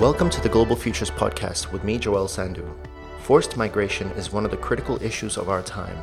Welcome 0.00 0.30
to 0.30 0.40
the 0.40 0.48
Global 0.48 0.76
Futures 0.76 1.10
Podcast 1.10 1.72
with 1.72 1.84
me, 1.84 1.98
Joel 1.98 2.24
Sandhu. 2.24 2.74
Forced 3.20 3.58
migration 3.58 4.10
is 4.12 4.32
one 4.32 4.46
of 4.46 4.50
the 4.50 4.56
critical 4.56 4.96
issues 5.02 5.36
of 5.36 5.50
our 5.50 5.60
time. 5.60 5.94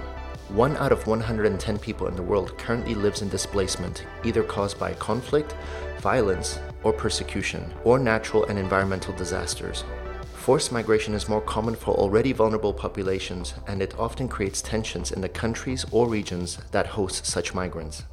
One 0.50 0.78
out 0.78 0.92
of 0.92 1.08
110 1.08 1.80
people 1.80 2.06
in 2.06 2.16
the 2.16 2.22
world 2.22 2.56
currently 2.60 2.94
lives 2.94 3.24
in 3.24 3.30
displacement, 3.30 4.06
either 4.24 4.44
caused 4.44 4.78
by 4.78 4.94
conflict, 4.94 5.56
violence, 6.00 6.60
or 6.84 6.94
persecution, 6.94 7.74
or 7.86 7.98
natural 7.98 8.46
and 8.46 8.60
environmental 8.60 9.16
disasters. 9.16 9.84
Forced 10.36 10.72
migration 10.72 11.16
is 11.16 11.28
more 11.28 11.42
common 11.42 11.74
for 11.74 11.96
already 11.96 12.34
vulnerable 12.34 12.76
populations, 12.76 13.56
and 13.66 13.82
it 13.82 13.98
often 13.98 14.28
creates 14.28 14.62
tensions 14.62 15.12
in 15.12 15.22
the 15.22 15.28
countries 15.28 15.88
or 15.90 16.08
regions 16.08 16.60
that 16.70 16.86
host 16.86 17.26
such 17.26 17.56
migrants. 17.56 18.04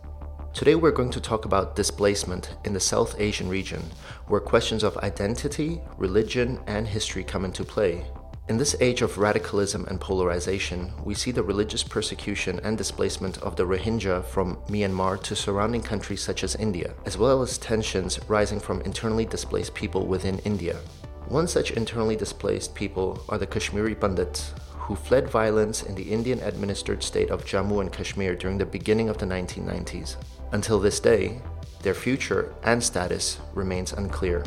Today, 0.54 0.76
we're 0.76 0.92
going 0.92 1.10
to 1.10 1.20
talk 1.20 1.46
about 1.46 1.74
displacement 1.74 2.54
in 2.64 2.72
the 2.72 2.78
South 2.78 3.18
Asian 3.18 3.48
region, 3.48 3.82
where 4.28 4.40
questions 4.40 4.84
of 4.84 4.96
identity, 4.98 5.80
religion, 5.98 6.60
and 6.68 6.86
history 6.86 7.24
come 7.24 7.44
into 7.44 7.64
play. 7.64 8.06
In 8.48 8.56
this 8.56 8.76
age 8.80 9.02
of 9.02 9.18
radicalism 9.18 9.84
and 9.86 10.00
polarization, 10.00 10.92
we 11.02 11.12
see 11.12 11.32
the 11.32 11.42
religious 11.42 11.82
persecution 11.82 12.60
and 12.62 12.78
displacement 12.78 13.38
of 13.38 13.56
the 13.56 13.64
Rohingya 13.64 14.24
from 14.26 14.54
Myanmar 14.68 15.20
to 15.24 15.34
surrounding 15.34 15.82
countries 15.82 16.22
such 16.22 16.44
as 16.44 16.54
India, 16.54 16.94
as 17.04 17.18
well 17.18 17.42
as 17.42 17.58
tensions 17.58 18.20
rising 18.28 18.60
from 18.60 18.80
internally 18.82 19.24
displaced 19.24 19.74
people 19.74 20.06
within 20.06 20.38
India. 20.44 20.76
One 21.26 21.48
such 21.48 21.72
internally 21.72 22.14
displaced 22.14 22.76
people 22.76 23.24
are 23.28 23.38
the 23.38 23.46
Kashmiri 23.46 23.96
Pandits, 23.96 24.54
who 24.84 24.94
fled 24.94 25.28
violence 25.28 25.82
in 25.82 25.94
the 25.94 26.02
Indian 26.12 26.38
administered 26.40 27.02
state 27.02 27.30
of 27.30 27.44
Jammu 27.44 27.80
and 27.80 27.90
Kashmir 27.90 28.36
during 28.36 28.58
the 28.58 28.66
beginning 28.66 29.08
of 29.08 29.16
the 29.16 29.26
1990s. 29.26 30.16
Until 30.54 30.78
this 30.78 31.00
day, 31.00 31.40
their 31.82 31.94
future 31.94 32.54
and 32.62 32.80
status 32.80 33.40
remains 33.54 33.92
unclear. 33.92 34.44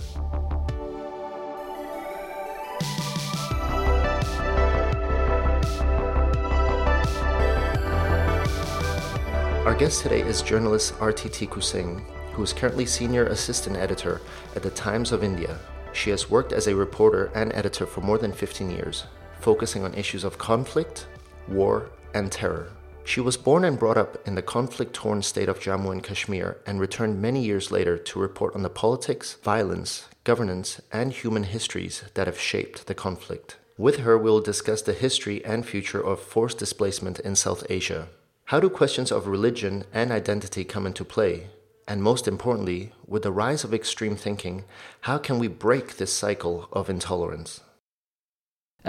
Our 9.66 9.75
guest 9.75 10.02
today 10.02 10.22
is 10.22 10.41
journalist 10.41 10.94
Aarti 10.94 11.30
Tikoo 11.30 11.61
Singh, 11.61 12.05
who 12.31 12.42
is 12.42 12.53
currently 12.53 12.86
senior 12.86 13.25
assistant 13.25 13.75
editor 13.75 14.21
at 14.55 14.64
the 14.64 14.69
Times 14.69 15.11
of 15.11 15.25
India. 15.25 15.59
She 15.92 16.09
has 16.11 16.30
worked 16.30 16.53
as 16.53 16.67
a 16.67 16.75
reporter 16.75 17.30
and 17.36 17.52
editor 17.52 17.86
for 17.86 17.99
more 17.99 18.17
than 18.17 18.31
15 18.31 18.69
years, 18.69 19.03
focusing 19.42 19.83
on 19.83 19.94
issues 19.94 20.23
of 20.23 20.38
conflict, 20.38 21.08
war, 21.49 21.89
and 22.14 22.31
terror. 22.31 22.71
She 23.08 23.22
was 23.22 23.38
born 23.38 23.63
and 23.63 23.80
brought 23.80 23.95
up 23.95 24.17
in 24.27 24.36
the 24.36 24.41
conflict 24.41 24.94
torn 24.94 25.22
state 25.22 25.47
of 25.47 25.61
Jammu 25.61 25.94
and 25.94 26.03
Kashmir 26.03 26.58
and 26.67 26.77
returned 26.77 27.22
many 27.22 27.41
years 27.41 27.72
later 27.72 27.97
to 27.97 28.19
report 28.19 28.53
on 28.53 28.64
the 28.64 28.69
politics, 28.69 29.38
violence, 29.41 30.09
governance, 30.25 30.81
and 30.91 31.14
human 31.14 31.44
histories 31.44 32.03
that 32.16 32.27
have 32.27 32.38
shaped 32.38 32.86
the 32.86 32.94
conflict. 32.94 33.55
With 33.77 33.99
her, 33.99 34.17
we 34.17 34.30
will 34.30 34.41
discuss 34.41 34.81
the 34.81 34.91
history 34.91 35.44
and 35.45 35.66
future 35.66 36.02
of 36.02 36.19
forced 36.19 36.58
displacement 36.58 37.22
in 37.22 37.38
South 37.38 37.66
Asia. 37.69 38.09
How 38.47 38.59
do 38.59 38.69
questions 38.69 39.09
of 39.09 39.25
religion 39.25 39.86
and 39.94 40.11
identity 40.11 40.66
come 40.66 40.86
into 40.86 41.05
play? 41.05 41.47
And 41.88 42.03
most 42.03 42.27
importantly, 42.27 42.92
with 43.08 43.23
the 43.23 43.31
rise 43.31 43.64
of 43.64 43.73
extreme 43.73 44.17
thinking, 44.17 44.66
how 45.08 45.17
can 45.17 45.39
we 45.39 45.47
break 45.47 45.95
this 45.95 46.11
cycle 46.11 46.67
of 46.73 46.89
intolerance? 46.89 47.61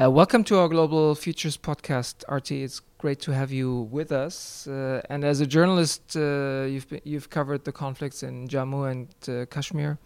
Uh, 0.01 0.09
welcome 0.09 0.45
to 0.45 0.57
our 0.57 0.69
Global 0.69 1.13
Futures 1.17 1.57
podcast, 1.57 2.25
Aarti. 2.29 2.63
It's 2.63 2.81
great 2.99 3.19
to 3.23 3.33
have 3.33 3.51
you 3.51 3.89
with 3.91 4.13
us. 4.13 4.69
Uh, 4.69 5.03
and 5.11 5.25
as 5.25 5.41
a 5.41 5.47
journalist, 5.47 6.15
uh, 6.15 6.67
you've 6.69 6.89
been, 6.89 7.01
you've 7.03 7.31
covered 7.31 7.65
the 7.65 7.73
conflicts 7.73 8.23
in 8.23 8.47
Jammu 8.47 8.89
and 8.89 9.09
uh, 9.29 9.47
Kashmir 9.47 9.99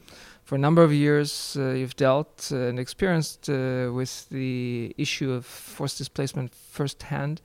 for 0.44 0.54
a 0.54 0.58
number 0.58 0.82
of 0.82 0.94
years. 0.94 1.58
Uh, 1.60 1.72
you've 1.72 1.94
dealt 1.96 2.48
uh, 2.50 2.56
and 2.56 2.78
experienced 2.78 3.48
with 3.48 4.26
the 4.30 4.94
issue 4.97 5.31
of 5.31 5.44
forced 5.44 5.98
displacement 5.98 6.54
firsthand. 6.54 7.42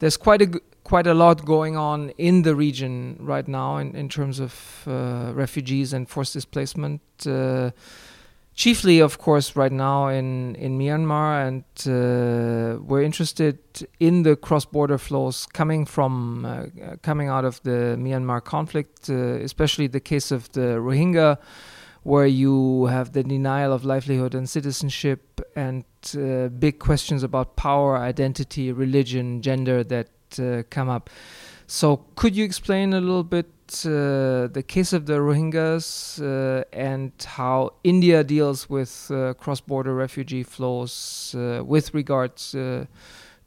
There's 0.00 0.16
quite 0.16 0.42
a 0.42 0.60
quite 0.82 1.06
a 1.06 1.14
lot 1.14 1.44
going 1.44 1.76
on 1.76 2.10
in 2.18 2.42
the 2.42 2.56
region 2.56 3.18
right 3.20 3.46
now 3.46 3.76
in, 3.76 3.94
in 3.94 4.08
terms 4.08 4.40
of 4.40 4.82
refugees 5.36 5.92
and 5.92 6.08
forced 6.08 6.32
displacement. 6.32 7.02
Chiefly, 8.58 8.98
of 8.98 9.18
course, 9.18 9.54
right 9.54 9.70
now 9.70 10.08
in, 10.08 10.56
in 10.56 10.80
Myanmar, 10.80 11.46
and 11.46 11.62
uh, 11.86 12.82
we're 12.82 13.04
interested 13.04 13.60
in 14.00 14.24
the 14.24 14.34
cross-border 14.34 14.98
flows 14.98 15.46
coming 15.46 15.86
from 15.86 16.44
uh, 16.44 16.96
coming 17.00 17.28
out 17.28 17.44
of 17.44 17.62
the 17.62 17.96
Myanmar 17.96 18.42
conflict, 18.42 19.08
uh, 19.10 19.14
especially 19.14 19.86
the 19.86 20.00
case 20.00 20.32
of 20.32 20.50
the 20.54 20.80
Rohingya 20.80 21.38
where 22.02 22.26
you 22.26 22.86
have 22.86 23.12
the 23.12 23.22
denial 23.22 23.72
of 23.72 23.84
livelihood 23.84 24.34
and 24.34 24.50
citizenship 24.50 25.40
and 25.54 25.84
uh, 26.16 26.48
big 26.48 26.80
questions 26.80 27.22
about 27.22 27.54
power, 27.54 27.96
identity, 27.96 28.72
religion, 28.72 29.40
gender 29.40 29.84
that 29.84 30.08
uh, 30.40 30.64
come 30.68 30.88
up. 30.88 31.10
So, 31.68 32.06
could 32.16 32.34
you 32.34 32.44
explain 32.44 32.92
a 32.92 33.00
little 33.00 33.22
bit 33.22 33.46
uh, 33.84 34.48
the 34.52 34.64
case 34.66 34.92
of 34.92 35.06
the 35.06 35.14
Rohingyas 35.14 36.20
uh, 36.20 36.64
and 36.72 37.12
how 37.24 37.74
India 37.84 38.24
deals 38.24 38.68
with 38.68 39.10
uh, 39.10 39.34
cross 39.34 39.60
border 39.60 39.94
refugee 39.94 40.42
flows 40.42 41.34
uh, 41.36 41.62
with 41.64 41.94
regards 41.94 42.52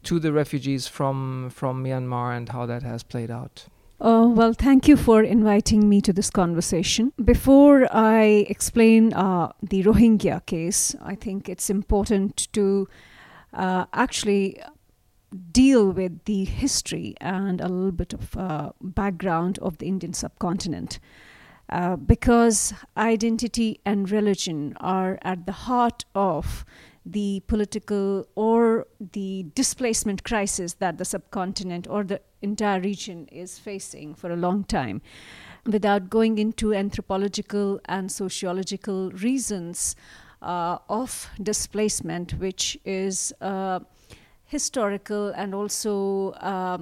to 0.03 0.19
the 0.19 0.31
refugees 0.31 0.87
from, 0.87 1.49
from 1.51 1.83
Myanmar 1.83 2.35
and 2.35 2.49
how 2.49 2.65
that 2.65 2.83
has 2.83 3.03
played 3.03 3.29
out? 3.29 3.65
Uh, 3.99 4.27
well, 4.27 4.51
thank 4.51 4.87
you 4.87 4.97
for 4.97 5.21
inviting 5.21 5.87
me 5.87 6.01
to 6.01 6.11
this 6.11 6.31
conversation. 6.31 7.13
Before 7.23 7.87
I 7.95 8.47
explain 8.49 9.13
uh, 9.13 9.51
the 9.61 9.83
Rohingya 9.83 10.43
case, 10.47 10.95
I 11.03 11.13
think 11.13 11.47
it's 11.47 11.69
important 11.69 12.51
to 12.53 12.87
uh, 13.53 13.85
actually 13.93 14.59
deal 15.51 15.91
with 15.91 16.25
the 16.25 16.45
history 16.45 17.15
and 17.21 17.61
a 17.61 17.67
little 17.67 17.91
bit 17.91 18.13
of 18.13 18.37
uh, 18.37 18.71
background 18.81 19.59
of 19.59 19.77
the 19.77 19.87
Indian 19.87 20.13
subcontinent. 20.13 20.99
Uh, 21.69 21.95
because 21.95 22.73
identity 22.97 23.79
and 23.85 24.11
religion 24.11 24.75
are 24.81 25.17
at 25.21 25.45
the 25.45 25.53
heart 25.53 26.03
of 26.13 26.65
the 27.05 27.41
political 27.47 28.27
or 28.35 28.85
the 29.13 29.45
displacement 29.55 30.23
crisis 30.23 30.73
that 30.73 30.97
the 30.97 31.05
subcontinent 31.05 31.87
or 31.89 32.03
the 32.03 32.19
entire 32.41 32.81
region 32.81 33.25
is 33.31 33.57
facing 33.57 34.13
for 34.13 34.31
a 34.31 34.35
long 34.35 34.63
time. 34.65 35.01
Without 35.65 36.09
going 36.09 36.37
into 36.37 36.73
anthropological 36.73 37.79
and 37.85 38.11
sociological 38.11 39.11
reasons 39.11 39.95
uh, 40.41 40.77
of 40.89 41.29
displacement, 41.41 42.33
which 42.33 42.77
is 42.83 43.31
uh, 43.41 43.79
historical 44.51 45.29
and 45.29 45.55
also 45.55 46.31
uh, 46.31 46.77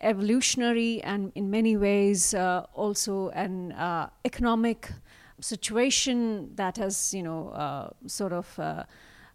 evolutionary, 0.00 1.02
and 1.02 1.32
in 1.34 1.50
many 1.50 1.74
ways 1.76 2.34
uh, 2.34 2.66
also 2.74 3.30
an 3.30 3.72
uh, 3.72 4.10
economic 4.24 4.92
situation 5.40 6.50
that 6.56 6.76
has, 6.76 7.14
you 7.14 7.22
know, 7.22 7.48
uh, 7.48 7.88
sort 8.06 8.32
of 8.32 8.58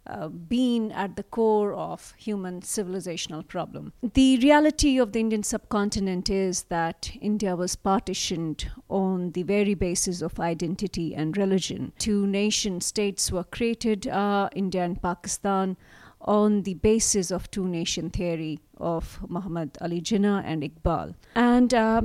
uh, 0.06 0.28
been 0.28 0.92
at 0.92 1.16
the 1.16 1.22
core 1.22 1.72
of 1.72 2.14
human 2.16 2.60
civilizational 2.60 3.42
problem. 3.54 3.92
The 4.12 4.38
reality 4.38 4.98
of 4.98 5.12
the 5.12 5.20
Indian 5.20 5.42
subcontinent 5.42 6.30
is 6.30 6.64
that 6.64 7.10
India 7.20 7.56
was 7.56 7.74
partitioned 7.76 8.70
on 8.88 9.32
the 9.32 9.42
very 9.42 9.74
basis 9.74 10.22
of 10.22 10.38
identity 10.38 11.14
and 11.14 11.36
religion. 11.36 11.92
Two 11.98 12.26
nation 12.26 12.80
states 12.80 13.32
were 13.32 13.44
created, 13.44 14.06
uh, 14.06 14.48
India 14.54 14.84
and 14.84 15.00
Pakistan, 15.00 15.76
on 16.24 16.62
the 16.62 16.74
basis 16.74 17.30
of 17.30 17.50
two 17.50 17.66
nation 17.66 18.10
theory 18.10 18.58
of 18.78 19.20
Muhammad 19.28 19.76
Ali 19.80 20.00
Jinnah 20.00 20.42
and 20.44 20.62
Iqbal. 20.62 21.14
And 21.34 21.72
uh, 21.74 22.02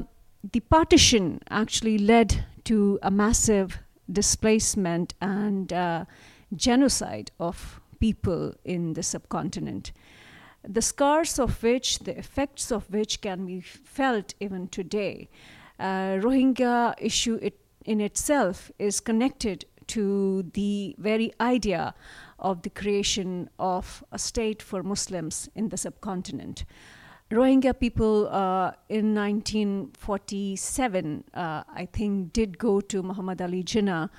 the 0.51 0.59
partition 0.59 1.41
actually 1.49 1.97
led 1.97 2.45
to 2.65 2.99
a 3.01 3.11
massive 3.11 3.79
displacement 4.11 5.13
and 5.21 5.71
uh, 5.71 6.05
genocide 6.55 7.31
of 7.39 7.79
people 7.99 8.53
in 8.63 8.93
the 8.93 9.03
subcontinent, 9.03 9.91
the 10.67 10.81
scars 10.81 11.39
of 11.39 11.61
which, 11.63 11.99
the 11.99 12.17
effects 12.17 12.71
of 12.71 12.89
which 12.89 13.21
can 13.21 13.45
be 13.45 13.61
felt 13.61 14.33
even 14.39 14.67
today. 14.67 15.29
Uh, 15.79 16.19
Rohingya 16.19 16.95
issue 16.97 17.39
it, 17.41 17.57
in 17.85 18.01
itself 18.01 18.71
is 18.79 18.99
connected 18.99 19.65
to 19.87 20.43
the 20.53 20.95
very 20.97 21.33
idea 21.39 21.93
of 22.39 22.63
the 22.63 22.69
creation 22.69 23.49
of 23.59 24.03
a 24.11 24.19
state 24.19 24.61
for 24.61 24.83
Muslims 24.83 25.49
in 25.55 25.69
the 25.69 25.77
subcontinent. 25.77 26.65
Rohingya 27.31 27.79
people 27.79 28.27
uh, 28.29 28.71
in 28.89 29.13
1947, 29.13 31.23
uh, 31.33 31.63
I 31.71 31.87
think, 31.93 32.33
did 32.33 32.57
go 32.57 32.81
to 32.81 33.03
Muhammad 33.03 33.41
Ali 33.41 33.63
Jinnah 33.63 34.09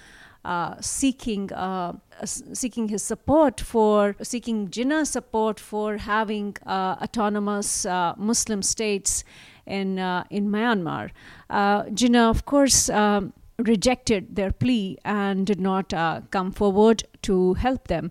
uh, 0.43 0.75
seeking 0.81 1.53
uh, 1.53 1.93
seeking 2.25 2.89
his 2.89 3.03
support 3.03 3.61
for 3.61 4.17
seeking 4.23 4.69
Jinnah's 4.69 5.11
support 5.11 5.61
for 5.61 5.99
having 5.99 6.57
uh, 6.65 6.97
autonomous 7.03 7.85
uh, 7.85 8.15
Muslim 8.17 8.63
states 8.63 9.23
in 9.67 9.99
in 10.31 10.51
Myanmar. 10.51 11.11
Jinnah, 11.51 12.31
of 12.31 12.47
course. 12.47 12.89
Um, 12.89 13.35
rejected 13.65 14.37
their 14.37 14.53
plea 14.53 14.99
and 15.05 15.47
did 15.47 15.61
not 15.61 15.93
uh, 15.93 16.21
come 16.31 16.53
forward 16.53 17.05
to 17.23 17.55
help 17.55 17.89
them, 17.89 18.11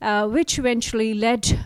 uh, 0.00 0.28
which 0.28 0.58
eventually 0.58 1.14
led 1.14 1.58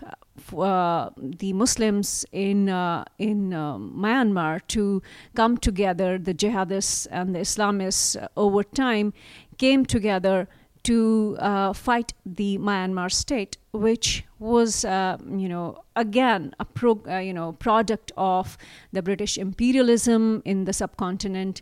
uh, 0.56 1.10
the 1.16 1.52
Muslims 1.52 2.24
in 2.32 2.68
uh, 2.68 3.04
in 3.18 3.52
uh, 3.54 3.78
Myanmar 3.78 4.60
to 4.68 5.02
come 5.34 5.56
together. 5.56 6.18
The 6.18 6.34
jihadists 6.34 7.06
and 7.10 7.34
the 7.34 7.40
Islamists 7.40 8.20
uh, 8.20 8.28
over 8.36 8.62
time 8.64 9.12
came 9.58 9.84
together 9.84 10.48
to 10.82 11.36
uh, 11.38 11.72
fight 11.72 12.14
the 12.24 12.58
Myanmar 12.58 13.12
state, 13.12 13.58
which 13.72 14.24
was, 14.38 14.84
uh, 14.84 15.18
you 15.28 15.48
know, 15.48 15.82
again 15.94 16.54
a 16.58 16.64
pro, 16.64 16.98
you 17.20 17.34
know 17.34 17.52
product 17.52 18.12
of 18.16 18.56
the 18.92 19.02
British 19.02 19.36
imperialism 19.36 20.42
in 20.44 20.64
the 20.64 20.72
subcontinent 20.72 21.60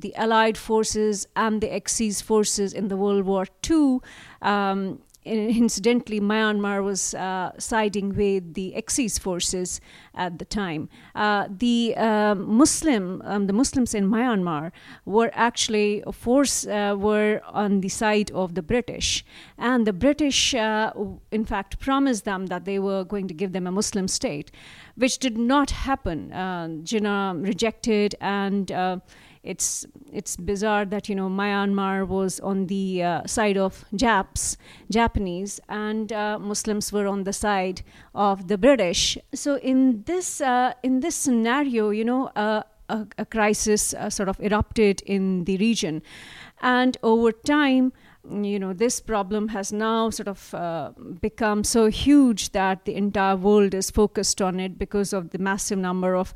the 0.00 0.14
Allied 0.16 0.56
forces 0.56 1.26
and 1.36 1.60
the 1.60 1.74
Axis 1.74 2.20
forces 2.20 2.72
in 2.72 2.88
the 2.88 2.96
World 2.96 3.24
War 3.24 3.46
II 3.68 3.98
um, 4.40 5.00
incidentally, 5.24 6.20
Myanmar 6.20 6.82
was 6.82 7.14
uh, 7.14 7.52
siding 7.58 8.14
with 8.14 8.54
the 8.54 8.74
Axis 8.74 9.18
forces 9.18 9.80
at 10.14 10.38
the 10.38 10.44
time. 10.44 10.88
Uh, 11.14 11.46
the 11.48 11.94
uh, 11.96 12.34
Muslim, 12.34 13.22
um, 13.24 13.46
the 13.46 13.52
Muslims 13.52 13.94
in 13.94 14.08
Myanmar 14.08 14.72
were 15.04 15.30
actually 15.34 16.02
a 16.06 16.12
force 16.12 16.66
uh, 16.66 16.96
were 16.98 17.40
on 17.46 17.80
the 17.80 17.88
side 17.88 18.30
of 18.32 18.54
the 18.54 18.62
British, 18.62 19.24
and 19.58 19.86
the 19.86 19.92
British, 19.92 20.54
uh, 20.54 20.92
in 21.30 21.44
fact, 21.44 21.78
promised 21.78 22.24
them 22.24 22.46
that 22.46 22.64
they 22.64 22.78
were 22.78 23.04
going 23.04 23.28
to 23.28 23.34
give 23.34 23.52
them 23.52 23.66
a 23.66 23.72
Muslim 23.72 24.08
state, 24.08 24.50
which 24.96 25.18
did 25.18 25.38
not 25.38 25.70
happen. 25.70 26.32
Uh, 26.32 26.66
Jinnah 26.82 27.44
rejected 27.44 28.14
and 28.20 28.72
it's 29.42 29.84
it's 30.12 30.36
bizarre 30.36 30.84
that 30.84 31.08
you 31.08 31.14
know 31.14 31.28
Myanmar 31.28 32.06
was 32.06 32.38
on 32.40 32.66
the 32.66 33.02
uh, 33.02 33.26
side 33.26 33.56
of 33.56 33.84
Japs, 33.94 34.56
Japanese, 34.90 35.60
and 35.68 36.12
uh, 36.12 36.38
Muslims 36.38 36.92
were 36.92 37.06
on 37.06 37.24
the 37.24 37.32
side 37.32 37.82
of 38.14 38.48
the 38.48 38.56
British. 38.56 39.18
So 39.34 39.56
in 39.56 40.04
this 40.04 40.40
uh, 40.40 40.74
in 40.82 41.00
this 41.00 41.16
scenario, 41.16 41.90
you 41.90 42.04
know, 42.04 42.26
uh, 42.36 42.62
a, 42.88 43.06
a, 43.18 43.26
crisis 43.26 43.94
uh, 43.94 44.10
sort 44.10 44.28
of 44.28 44.38
erupted 44.40 45.02
in 45.06 45.44
the 45.44 45.56
region, 45.56 46.02
and 46.60 46.96
over 47.02 47.32
time 47.32 47.92
you 48.30 48.58
know 48.58 48.72
this 48.72 49.00
problem 49.00 49.48
has 49.48 49.72
now 49.72 50.08
sort 50.08 50.28
of 50.28 50.54
uh, 50.54 50.90
become 51.20 51.64
so 51.64 51.86
huge 51.86 52.52
that 52.52 52.84
the 52.84 52.94
entire 52.94 53.36
world 53.36 53.74
is 53.74 53.90
focused 53.90 54.40
on 54.40 54.60
it 54.60 54.78
because 54.78 55.12
of 55.12 55.30
the 55.30 55.38
massive 55.38 55.78
number 55.78 56.14
of 56.14 56.32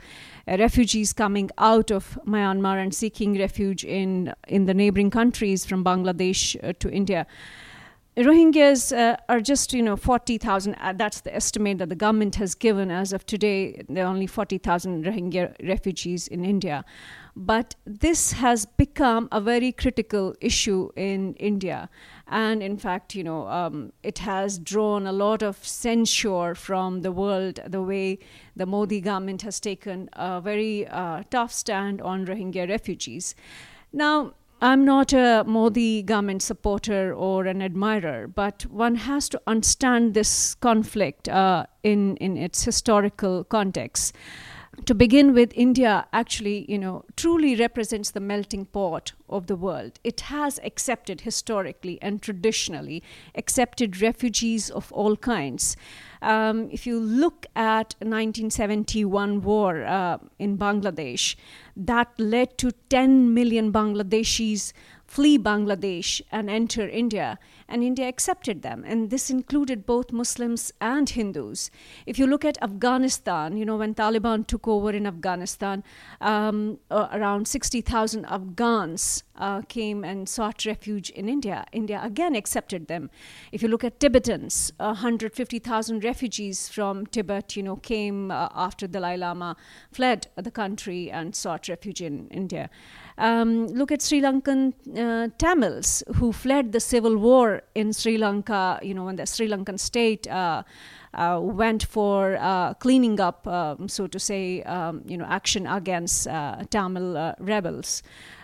uh, 0.48 0.56
refugees 0.58 1.12
coming 1.12 1.48
out 1.58 1.92
of 1.92 2.18
Myanmar 2.26 2.82
and 2.82 2.94
seeking 2.94 3.38
refuge 3.38 3.84
in 3.84 4.34
in 4.48 4.66
the 4.66 4.74
neighboring 4.74 5.10
countries 5.10 5.64
from 5.64 5.84
Bangladesh 5.84 6.56
uh, 6.62 6.72
to 6.80 6.90
India. 6.90 7.26
Rohingyas 8.16 8.96
uh, 8.96 9.18
are 9.28 9.42
just, 9.42 9.74
you 9.74 9.82
know, 9.82 9.94
40,000. 9.94 10.74
Uh, 10.80 10.94
that's 10.94 11.20
the 11.20 11.34
estimate 11.36 11.76
that 11.78 11.90
the 11.90 11.94
government 11.94 12.36
has 12.36 12.54
given 12.54 12.90
as 12.90 13.12
of 13.12 13.26
today. 13.26 13.82
There 13.90 14.06
are 14.06 14.08
only 14.08 14.26
40,000 14.26 15.04
Rohingya 15.04 15.54
refugees 15.68 16.26
in 16.26 16.42
India. 16.42 16.82
But 17.38 17.74
this 17.84 18.32
has 18.32 18.64
become 18.64 19.28
a 19.30 19.42
very 19.42 19.70
critical 19.70 20.34
issue 20.40 20.88
in 20.96 21.34
India. 21.34 21.90
And 22.26 22.62
in 22.62 22.78
fact, 22.78 23.14
you 23.14 23.22
know, 23.22 23.46
um, 23.46 23.92
it 24.02 24.20
has 24.20 24.58
drawn 24.58 25.06
a 25.06 25.12
lot 25.12 25.42
of 25.42 25.62
censure 25.62 26.54
from 26.54 27.02
the 27.02 27.12
world, 27.12 27.60
the 27.66 27.82
way 27.82 28.20
the 28.56 28.64
Modi 28.64 29.02
government 29.02 29.42
has 29.42 29.60
taken 29.60 30.08
a 30.14 30.40
very 30.40 30.86
uh, 30.88 31.24
tough 31.28 31.52
stand 31.52 32.00
on 32.00 32.24
Rohingya 32.24 32.70
refugees. 32.70 33.34
Now, 33.92 34.32
I'm 34.62 34.86
not 34.86 35.12
a 35.12 35.44
Modi 35.46 36.02
government 36.02 36.40
supporter 36.40 37.12
or 37.12 37.44
an 37.44 37.60
admirer, 37.60 38.26
but 38.26 38.64
one 38.70 38.94
has 38.94 39.28
to 39.28 39.42
understand 39.46 40.14
this 40.14 40.54
conflict 40.54 41.28
uh, 41.28 41.66
in, 41.82 42.16
in 42.16 42.38
its 42.38 42.64
historical 42.64 43.44
context 43.44 44.14
to 44.84 44.94
begin 44.94 45.32
with, 45.32 45.52
India 45.54 46.06
actually, 46.12 46.70
you 46.70 46.78
know, 46.78 47.04
truly 47.16 47.56
represents 47.56 48.10
the 48.10 48.20
melting 48.20 48.66
pot 48.66 49.12
of 49.28 49.46
the 49.46 49.56
world. 49.56 49.98
It 50.04 50.20
has 50.22 50.60
accepted 50.62 51.22
historically 51.22 51.98
and 52.02 52.20
traditionally 52.20 53.02
accepted 53.34 54.00
refugees 54.02 54.70
of 54.70 54.92
all 54.92 55.16
kinds. 55.16 55.76
Um, 56.20 56.68
if 56.70 56.86
you 56.86 57.00
look 57.00 57.46
at 57.56 57.94
1971 58.00 59.42
war 59.42 59.84
uh, 59.84 60.18
in 60.38 60.58
Bangladesh, 60.58 61.36
that 61.76 62.08
led 62.18 62.58
to 62.58 62.72
10 62.90 63.32
million 63.32 63.72
Bangladeshis 63.72 64.72
flee 65.06 65.38
Bangladesh 65.38 66.20
and 66.30 66.50
enter 66.50 66.88
India 66.88 67.38
and 67.68 67.82
India 67.82 68.06
accepted 68.08 68.62
them. 68.62 68.84
And 68.86 69.10
this 69.10 69.30
included 69.30 69.86
both 69.86 70.12
Muslims 70.12 70.72
and 70.80 71.08
Hindus. 71.08 71.70
If 72.06 72.18
you 72.18 72.26
look 72.26 72.44
at 72.44 72.60
Afghanistan, 72.62 73.56
you 73.56 73.64
know, 73.64 73.76
when 73.76 73.94
Taliban 73.94 74.46
took 74.46 74.68
over 74.68 74.90
in 74.90 75.06
Afghanistan, 75.06 75.82
um, 76.20 76.78
uh, 76.90 77.08
around 77.12 77.48
60,000 77.48 78.24
Afghans 78.26 79.24
uh, 79.36 79.62
came 79.62 80.04
and 80.04 80.28
sought 80.28 80.64
refuge 80.64 81.10
in 81.10 81.28
India. 81.28 81.66
India 81.72 82.00
again 82.02 82.34
accepted 82.34 82.86
them. 82.88 83.10
If 83.52 83.62
you 83.62 83.68
look 83.68 83.84
at 83.84 84.00
Tibetans, 84.00 84.72
150,000 84.78 86.04
refugees 86.04 86.68
from 86.68 87.06
Tibet, 87.06 87.56
you 87.56 87.62
know, 87.62 87.76
came 87.76 88.30
uh, 88.30 88.48
after 88.54 88.86
the 88.86 88.96
Dalai 88.96 89.16
Lama 89.16 89.56
fled 89.92 90.28
the 90.36 90.50
country 90.50 91.10
and 91.10 91.34
sought 91.34 91.68
refuge 91.68 92.00
in 92.00 92.28
India. 92.28 92.70
Um, 93.18 93.66
look 93.68 93.90
at 93.90 94.02
Sri 94.02 94.20
Lankan 94.20 94.74
uh, 94.94 95.28
Tamils 95.38 96.02
who 96.16 96.32
fled 96.32 96.72
the 96.72 96.80
civil 96.80 97.16
war 97.16 97.62
in 97.74 97.92
Sri 97.92 98.18
Lanka, 98.18 98.78
you 98.82 98.92
know, 98.92 99.04
when 99.04 99.16
the 99.16 99.26
Sri 99.26 99.48
Lankan 99.48 99.78
state 99.78 100.28
uh, 100.28 100.62
uh, 101.14 101.40
went 101.40 101.84
for 101.84 102.36
uh, 102.38 102.74
cleaning 102.74 103.18
up, 103.18 103.46
um, 103.46 103.88
so 103.88 104.06
to 104.06 104.18
say, 104.18 104.62
um, 104.64 105.02
you 105.06 105.16
know, 105.16 105.24
action 105.24 105.66
against 105.66 106.28
uh, 106.28 106.62
Tamil 106.68 107.16
uh, 107.16 107.34
rebels 107.38 108.02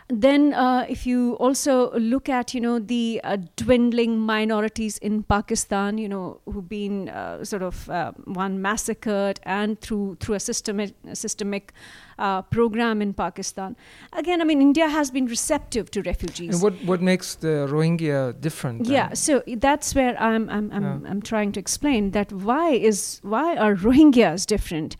then 0.08 0.52
uh, 0.52 0.84
if 0.88 1.06
you 1.06 1.34
also 1.34 1.93
look 1.93 2.28
at 2.28 2.54
you 2.54 2.60
know 2.60 2.78
the 2.78 3.20
uh, 3.25 3.37
dwindling 3.56 4.19
minorities 4.19 4.99
in 4.99 5.22
Pakistan 5.22 5.99
you 5.99 6.08
know 6.08 6.40
who've 6.46 6.69
been 6.69 7.08
uh, 7.08 7.44
sort 7.44 7.62
of 7.62 7.88
uh, 7.88 8.12
one 8.25 8.60
massacred 8.60 9.40
and 9.44 9.81
through 9.81 10.16
through 10.20 10.34
a 10.34 10.40
systemic 10.40 10.94
systemic 11.14 11.72
uh, 12.19 12.43
program 12.43 13.00
in 13.00 13.14
Pakistan 13.14 13.76
again 14.12 14.40
I 14.40 14.44
mean 14.44 14.60
India 14.60 14.88
has 14.88 15.10
been 15.10 15.26
receptive 15.26 15.90
to 15.93 16.02
refugees 16.02 16.55
and 16.55 16.62
what 16.62 16.74
what 16.84 17.00
makes 17.00 17.36
the 17.36 17.67
Rohingya 17.70 18.41
different 18.41 18.84
then? 18.84 18.93
yeah 18.93 19.15
so 19.15 19.43
that's 19.56 19.94
where 19.94 20.20
I'm 20.20 20.48
I'm 20.50 20.70
I'm, 20.72 20.82
yeah. 20.82 21.10
I'm 21.10 21.22
trying 21.22 21.53
to 21.53 21.60
explain 21.60 22.10
that 22.10 22.32
why 22.32 22.70
is 22.70 23.20
why 23.22 23.56
are 23.56 23.74
Rohingyas 23.74 24.46
different 24.46 24.96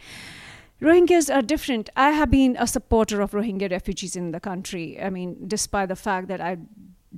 Rohingyas 0.83 1.33
are 1.33 1.43
different. 1.43 1.91
I 1.95 2.11
have 2.11 2.29
been 2.29 2.57
a 2.59 2.67
supporter 2.67 3.21
of 3.21 3.31
Rohingya 3.31 3.71
refugees 3.71 4.17
in 4.17 4.33
the 4.33 4.41
country. 4.41 5.01
I 5.01 5.11
mean, 5.11 5.37
despite 5.47 5.89
the 5.89 5.97
fact 5.97 6.27
that 6.27 6.41
I've 6.41 6.59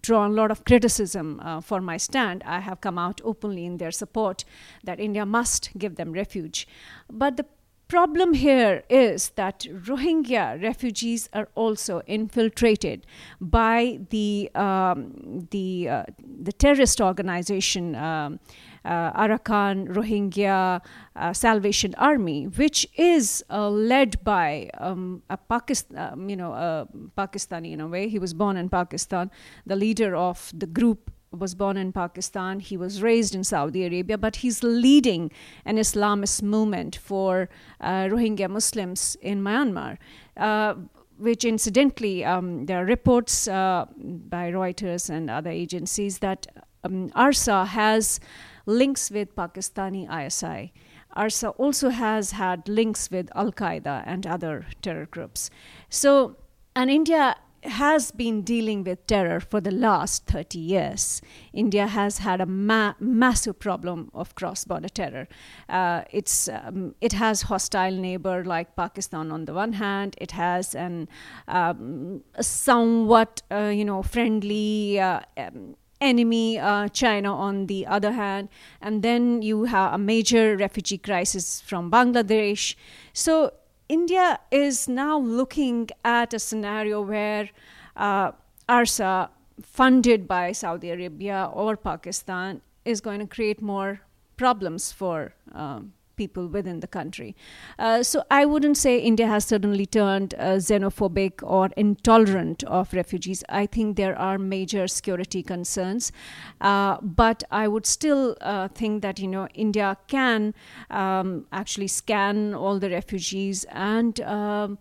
drawn 0.03 0.33
a 0.33 0.35
lot 0.35 0.51
of 0.51 0.67
criticism 0.67 1.41
uh, 1.41 1.63
for 1.63 1.81
my 1.81 1.97
stand, 1.97 2.43
I 2.45 2.61
have 2.61 2.83
come 2.83 2.99
out 2.99 3.23
openly 3.25 3.65
in 3.65 3.79
their 3.79 3.91
support 3.91 4.45
that 4.85 5.01
India 5.01 5.25
must 5.25 5.71
give 5.79 5.97
them 5.97 6.13
refuge. 6.13 6.69
But 7.11 7.39
the 7.39 7.47
problem 7.89 8.35
here 8.35 8.83
is 8.91 9.31
that 9.31 9.61
Rohingya 9.61 10.63
refugees 10.63 11.31
are 11.33 11.49
also 11.55 12.03
infiltrated 12.07 13.07
by 13.41 14.01
the 14.11 14.51
um, 14.55 15.49
the 15.51 15.89
uh, 15.89 16.05
the 16.23 16.53
terrorist 16.53 17.01
organization. 17.01 17.95
Um, 17.95 18.41
Arakan 18.85 19.89
Rohingya 19.89 20.81
uh, 21.17 21.33
Salvation 21.33 21.95
Army, 21.97 22.45
which 22.45 22.87
is 22.97 23.45
uh, 23.51 23.69
led 23.69 24.23
by 24.25 24.71
um, 24.79 25.23
a 25.31 25.37
Pakistan, 25.37 26.13
um, 26.13 26.29
you 26.29 26.37
know, 26.37 26.89
Pakistani 27.17 27.73
in 27.73 27.81
a 27.81 27.89
way. 27.89 28.09
He 28.09 28.19
was 28.19 28.35
born 28.35 28.57
in 28.57 28.69
Pakistan. 28.69 29.31
The 29.67 29.77
leader 29.77 30.15
of 30.15 30.53
the 30.55 30.67
group 30.67 31.11
was 31.39 31.55
born 31.55 31.77
in 31.77 31.93
Pakistan. 31.93 32.61
He 32.61 32.77
was 32.77 33.03
raised 33.03 33.35
in 33.35 33.45
Saudi 33.45 33.85
Arabia, 33.85 34.19
but 34.19 34.37
he's 34.37 34.63
leading 34.63 35.31
an 35.65 35.77
Islamist 35.77 36.43
movement 36.43 36.97
for 36.97 37.49
uh, 37.81 38.05
Rohingya 38.05 38.49
Muslims 38.49 39.17
in 39.21 39.43
Myanmar. 39.43 39.99
Uh, 40.37 40.75
which 41.17 41.45
incidentally, 41.45 42.25
um, 42.25 42.67
there 42.67 42.83
are 42.83 42.85
reports 42.85 43.47
uh, 43.47 43.87
by 43.97 44.51
Reuters 44.51 45.09
and 45.09 45.31
other 45.31 45.51
agencies 45.51 46.19
that 46.19 46.49
um, 46.83 47.09
ARSA 47.11 47.69
has 47.69 48.19
links 48.67 49.11
with 49.11 49.35
Pakistani 49.35 50.05
ISI. 50.09 50.73
ARSA 51.17 51.55
also 51.59 51.91
has 51.91 52.33
had 52.33 52.69
links 52.69 53.11
with 53.11 53.29
Al 53.35 53.53
Qaeda 53.53 54.03
and 54.07 54.27
other 54.27 54.67
terror 54.83 55.07
groups. 55.07 55.51
So, 55.89 56.37
and 56.75 56.91
India 56.91 57.37
has 57.65 58.11
been 58.11 58.43
dealing 58.43 58.85
with 58.85 59.07
terror 59.07 59.41
for 59.41 59.61
the 59.61 59.71
last 59.71 60.27
30 60.27 60.59
years. 60.59 61.23
India 61.53 61.87
has 61.87 62.19
had 62.19 62.41
a 62.41 62.47
ma- 62.47 62.95
massive 63.01 63.59
problem 63.59 64.11
of 64.15 64.35
cross-border 64.35 64.89
terror. 64.89 65.29
Uh, 65.69 66.03
it's 66.11 66.49
um, 66.49 66.95
it 67.01 67.13
has 67.13 67.43
hostile 67.43 67.93
neighbor 67.93 68.45
like 68.45 68.77
Pakistan 68.77 69.33
on 69.33 69.47
the 69.47 69.55
one 69.55 69.75
hand. 69.75 70.15
It 70.21 70.33
has 70.33 70.75
an 70.75 71.09
um, 71.49 72.23
somewhat 72.41 73.43
uh, 73.51 73.73
you 73.75 73.85
know 73.85 74.03
friendly. 74.03 75.01
Uh, 75.01 75.21
um, 75.37 75.77
enemy 76.05 76.59
uh, 76.59 76.89
China 76.89 77.35
on 77.35 77.67
the 77.67 77.87
other 77.87 78.13
hand, 78.13 78.49
and 78.81 79.03
then 79.03 79.43
you 79.43 79.65
have 79.65 79.95
a 79.95 79.99
major 79.99 80.57
refugee 80.57 80.99
crisis 80.99 81.61
from 81.61 81.91
Bangladesh. 81.91 82.75
So 83.13 83.53
India 83.89 84.39
is 84.51 84.89
now 84.89 85.19
looking 85.19 85.89
at 86.05 86.35
a 86.35 86.39
scenario 86.39 87.01
where 87.01 87.51
uh, 87.97 88.33
ARSA, 88.69 89.29
funded 89.63 90.27
by 90.27 90.53
Saudi 90.53 90.91
Arabia 90.91 91.51
or 91.53 91.77
Pakistan, 91.77 92.61
is 92.85 93.01
going 93.01 93.21
to 93.21 93.27
create 93.27 93.61
more 93.63 94.01
problems 94.37 94.93
for 94.93 95.35
um, 95.53 95.93
people 96.17 96.47
within 96.47 96.81
the 96.81 96.87
country. 96.87 97.37
Uh, 97.79 98.03
so 98.03 98.23
I 98.31 98.45
wouldn't 98.45 98.77
say 98.77 98.99
India 98.99 99.27
has 99.27 99.45
suddenly 99.45 99.87
turned 99.87 100.35
uh, 100.35 100.57
xenophobic 100.57 101.43
or 101.43 101.71
intolerant 101.77 102.65
of 102.65 102.93
refugees. 102.93 103.45
I 103.49 103.67
think 103.67 103.97
there 103.97 104.19
are 104.19 104.39
major 104.39 104.87
security 104.89 105.43
concerns, 105.43 106.13
uh, 106.61 106.99
but 107.01 107.43
I 107.51 107.69
would 107.69 107.87
still 107.87 108.37
uh, 108.41 108.69
think 108.69 109.03
that 109.03 109.19
you 109.19 109.29
know 109.29 109.49
India 109.55 109.97
can 110.09 110.55
um, 110.91 111.47
actually 111.53 111.89
scan 111.89 112.55
all 112.55 112.79
the 112.79 112.91
refugees 112.91 113.65
and. 113.71 114.21
Um, 114.21 114.79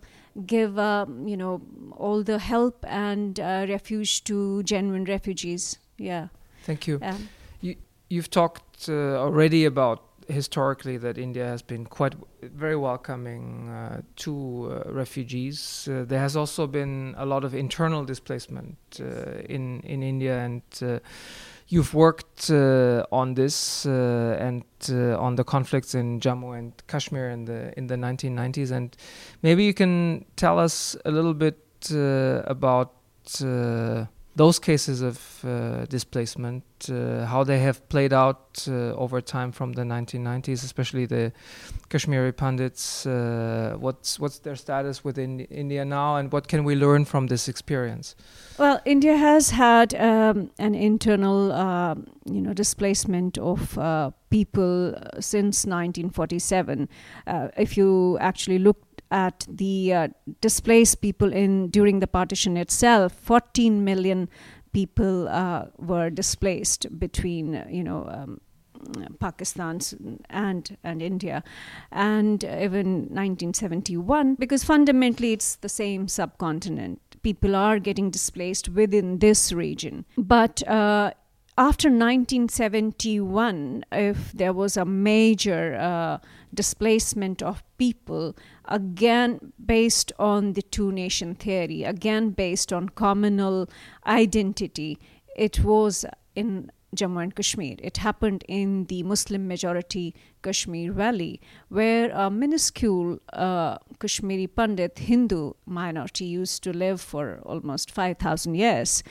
give 0.47 0.79
uh, 0.79 1.05
you 1.25 1.37
know 1.37 1.61
all 1.95 2.23
the 2.23 2.39
help 2.39 2.83
and 2.87 3.39
uh, 3.39 3.67
refuge 3.69 4.23
to 4.23 4.63
genuine 4.63 5.05
refugees 5.05 5.77
yeah 5.97 6.29
thank 6.63 6.87
you 6.87 6.97
um, 7.03 7.29
you 7.61 7.75
you've 8.09 8.31
talked 8.31 8.89
already 8.89 9.63
about 9.65 10.01
historically 10.27 10.97
that 10.97 11.17
India 11.17 11.45
has 11.45 11.61
been 11.61 11.85
quite 11.85 12.15
very 12.41 12.75
welcoming 12.75 13.69
uh, 13.69 14.01
to 14.17 14.83
uh, 14.85 14.91
refugees. 14.91 15.87
Uh, 15.91 16.03
there 16.07 16.19
has 16.19 16.35
also 16.35 16.67
been 16.67 17.15
a 17.17 17.25
lot 17.25 17.43
of 17.43 17.53
internal 17.53 18.03
displacement 18.03 18.77
uh, 18.99 19.41
in 19.49 19.81
in 19.81 20.03
India, 20.03 20.39
and 20.39 20.61
uh, 20.81 20.99
you've 21.67 21.93
worked 21.93 22.49
uh, 22.49 23.05
on 23.11 23.33
this 23.33 23.85
and 23.85 24.63
on 24.89 25.35
the 25.35 25.43
conflicts 25.43 25.95
in 25.95 26.19
Jammu 26.19 26.57
and 26.57 26.73
Kashmir 26.87 27.29
in 27.29 27.45
the 27.45 27.73
in 27.77 27.87
the 27.87 27.95
1990s. 27.95 28.71
And 28.71 28.95
maybe 29.41 29.63
you 29.63 29.73
can 29.73 30.25
tell 30.35 30.59
us 30.59 30.95
a 31.05 31.11
little 31.11 31.33
bit 31.33 31.57
about 31.91 32.93
those 34.35 34.57
cases 34.57 35.01
of 35.01 35.45
uh, 35.45 35.85
displacement, 35.85 36.63
uh, 36.89 37.25
how 37.25 37.43
they 37.43 37.59
have 37.59 37.87
played 37.89 38.11
out 38.11 38.65
uh, 38.67 38.93
over 38.95 39.21
time 39.21 39.51
from 39.51 39.73
the 39.73 39.83
1990s, 39.83 40.63
especially 40.63 41.05
the 41.05 41.31
Kashmiri 41.89 42.31
Pandits. 42.31 43.05
Uh, 43.05 43.75
what's 43.79 44.19
what's 44.19 44.39
their 44.39 44.55
status 44.55 45.03
within 45.03 45.41
India 45.41 45.85
now, 45.85 46.15
and 46.15 46.31
what 46.31 46.47
can 46.47 46.63
we 46.63 46.75
learn 46.75 47.05
from 47.05 47.27
this 47.27 47.47
experience? 47.47 48.15
Well, 48.57 48.81
India 48.85 49.17
has 49.17 49.51
had 49.51 49.93
um, 49.95 50.49
an 50.57 50.73
internal, 50.73 51.51
uh, 51.51 51.95
you 52.25 52.41
know, 52.41 52.53
displacement 52.53 53.37
of 53.37 53.77
uh, 53.77 54.11
people 54.31 54.95
since 55.19 55.65
1947. 55.65 56.89
if 57.55 57.77
you 57.77 58.17
actually 58.19 58.57
look 58.59 58.92
at 59.13 59.45
the 59.47 59.93
uh, 59.93 60.07
displaced 60.41 60.99
people 60.99 61.31
in 61.31 61.69
during 61.69 61.99
the 61.99 62.07
partition 62.07 62.57
itself. 62.57 63.13
14 63.13 63.83
million 63.83 64.27
people 64.73 65.27
uh, 65.27 65.65
were 65.77 66.09
displaced 66.09 66.87
between 66.99 67.63
you 67.69 67.83
know 67.83 68.07
um, 68.09 68.41
Pakistan 69.19 69.79
and 70.29 70.77
and 70.83 71.01
India, 71.01 71.43
and 71.91 72.43
even 72.43 73.07
1971, 73.13 74.35
because 74.35 74.63
fundamentally 74.63 75.31
it's 75.31 75.55
the 75.57 75.69
same 75.69 76.07
subcontinent. 76.07 76.99
People 77.21 77.55
are 77.55 77.79
getting 77.79 78.09
displaced 78.09 78.67
within 78.67 79.19
this 79.19 79.53
region, 79.53 80.05
but 80.17 80.67
uh, 80.67 81.11
after 81.57 81.87
1971, 81.87 83.85
if 83.91 84.31
there 84.31 84.53
was 84.53 84.75
a 84.75 84.85
major 84.85 85.75
uh, 85.75 86.17
displacement 86.53 87.43
of 87.43 87.63
people, 87.77 88.35
again 88.65 89.53
based 89.63 90.11
on 90.17 90.53
the 90.53 90.63
two 90.63 90.91
nation 90.91 91.35
theory, 91.35 91.83
again 91.83 92.31
based 92.31 92.73
on 92.73 92.89
communal 92.89 93.69
identity, 94.07 94.97
it 95.35 95.63
was 95.63 96.05
in 96.35 96.71
Jammu 96.95 97.23
and 97.23 97.35
Kashmir. 97.35 97.75
It 97.79 97.97
happened 97.97 98.43
in 98.47 98.85
the 98.85 99.03
Muslim 99.03 99.47
majority 99.47 100.15
Kashmir 100.41 100.91
Valley, 100.91 101.41
where 101.69 102.11
a 102.11 102.29
minuscule 102.29 103.19
uh, 103.31 103.77
Kashmiri 103.99 104.47
Pandit 104.47 104.99
Hindu 104.99 105.53
minority 105.65 106.25
used 106.25 106.63
to 106.63 106.73
live 106.73 107.01
for 107.01 107.39
almost 107.43 107.91
5,000 107.91 108.55
years. 108.55 109.03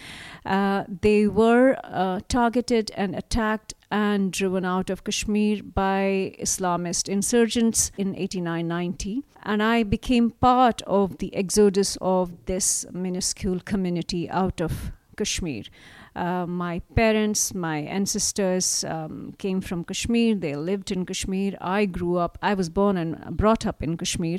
Uh, 0.45 0.85
they 1.01 1.27
were 1.27 1.77
uh, 1.85 2.21
targeted 2.29 2.91
and 2.97 3.15
attacked 3.15 3.75
and 3.91 4.33
driven 4.33 4.65
out 4.65 4.91
of 4.91 5.05
Kashmir 5.05 5.63
by 5.63 6.35
Islamist 6.41 7.09
insurgents 7.09 7.93
in 7.99 8.15
89-90 8.15 9.23
and 9.43 9.63
I 9.63 9.83
became 9.83 10.31
part 10.31 10.83
of 10.83 11.19
the 11.19 11.35
exodus 11.35 11.99
of 12.01 12.47
this 12.47 12.87
minuscule 12.93 13.61
community 13.61 14.31
out 14.31 14.61
of 14.61 14.93
Kashmir. 15.17 15.65
Uh, 16.15 16.47
my 16.47 16.81
parents, 16.95 17.55
my 17.55 17.79
ancestors 17.79 18.85
um, 18.85 19.35
came 19.39 19.61
from 19.61 19.83
Kashmir. 19.85 20.35
They 20.35 20.55
lived 20.57 20.91
in 20.91 21.07
Kashmir. 21.07 21.57
I 21.61 21.87
grew 21.87 22.17
up, 22.17 22.39
I 22.43 22.55
was 22.55 22.69
born 22.69 22.97
and 22.99 23.37
brought 23.37 23.67
up 23.67 23.83
in 23.83 23.97
Kashmir. 23.97 24.39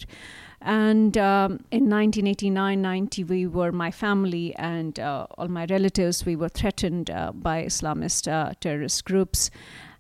And 0.62 1.18
um, 1.18 1.51
in 1.72 1.89
1989 1.89 2.82
90, 2.82 3.24
we 3.24 3.48
were, 3.48 3.72
my 3.72 3.92
family 3.92 4.56
and 4.56 5.00
uh, 5.00 5.27
all 5.38 5.48
my 5.48 5.65
relatives, 5.65 6.25
we 6.25 6.36
were 6.36 6.50
threatened 6.50 7.10
uh, 7.10 7.32
by 7.34 7.63
Islamist 7.63 8.32
uh, 8.32 8.53
terrorist 8.62 9.03
groups. 9.06 9.50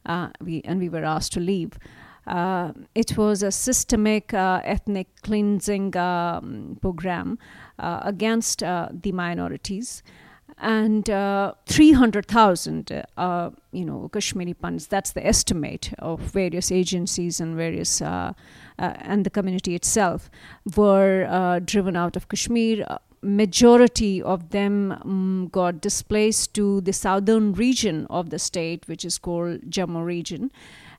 Uh, 0.05 0.29
we, 0.41 0.61
and 0.65 0.79
we 0.79 0.89
were 0.89 1.03
asked 1.03 1.33
to 1.33 1.39
leave. 1.39 1.77
Uh, 2.25 2.71
it 2.95 3.17
was 3.17 3.43
a 3.43 3.51
systemic 3.51 4.33
uh, 4.33 4.61
ethnic 4.63 5.07
cleansing 5.23 5.95
um, 5.97 6.77
program 6.81 7.37
uh, 7.79 7.99
against 8.03 8.59
the 8.59 9.11
minorities 9.13 10.03
and 10.57 11.09
uh, 11.09 11.53
300,000, 11.65 13.05
uh, 13.17 13.49
you 13.71 13.85
know, 13.85 14.09
Kashmiri 14.11 14.53
Pandits. 14.53 14.87
That's 14.87 15.11
the 15.11 15.25
estimate 15.25 15.93
of 15.99 16.19
various 16.19 16.71
agencies 16.71 17.39
and 17.39 17.55
various 17.55 18.01
uh, 18.01 18.33
uh 18.79 18.93
and 18.97 19.25
the 19.25 19.29
community 19.29 19.75
itself 19.75 20.29
were 20.75 21.27
uh, 21.29 21.59
driven 21.59 21.95
out 21.95 22.15
of 22.15 22.27
Kashmir. 22.29 22.85
Uh, 22.87 22.97
majority 23.21 24.21
of 24.21 24.49
them 24.49 24.91
um, 24.91 25.49
got 25.51 25.81
displaced 25.81 26.53
to 26.53 26.81
the 26.81 26.93
southern 26.93 27.53
region 27.53 28.05
of 28.09 28.29
the 28.29 28.39
state, 28.39 28.87
which 28.87 29.05
is 29.05 29.17
called 29.17 29.61
Jammu 29.69 30.03
region. 30.03 30.51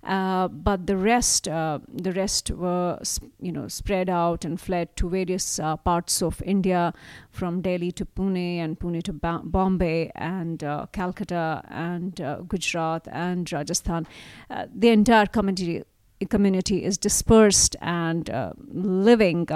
Uh, 0.05 0.49
but 0.49 0.87
the 0.87 0.97
rest, 0.97 1.49
uh, 1.49 1.79
the 1.89 2.13
rest 2.13 2.51
were, 2.51 2.99
you 3.41 3.51
know, 3.51 3.69
spread 3.69 4.11
out 4.11 4.45
and 4.45 4.61
fled 4.61 4.95
to 4.97 5.09
various 5.09 5.59
uh, 5.59 5.77
parts 5.77 6.23
of 6.23 6.43
India, 6.43 6.93
from 7.31 7.63
Delhi 7.63 7.91
to 7.93 8.05
Pune 8.05 8.59
and 8.59 8.79
Pune 8.79 9.03
to 9.03 9.13
ba- 9.13 9.41
Bombay 9.43 10.13
and 10.15 10.63
uh, 10.63 10.87
Calcutta 10.93 11.63
and 11.69 12.21
uh, 12.21 12.37
Gujarat 12.47 13.09
and 13.11 13.51
Rajasthan. 13.51 14.07
the 14.75 14.89
entire 14.91 15.27
community 15.27 15.83
community 16.31 16.85
is 16.85 16.97
dispersed 16.97 17.77
and 17.83 18.31
living 18.73 19.47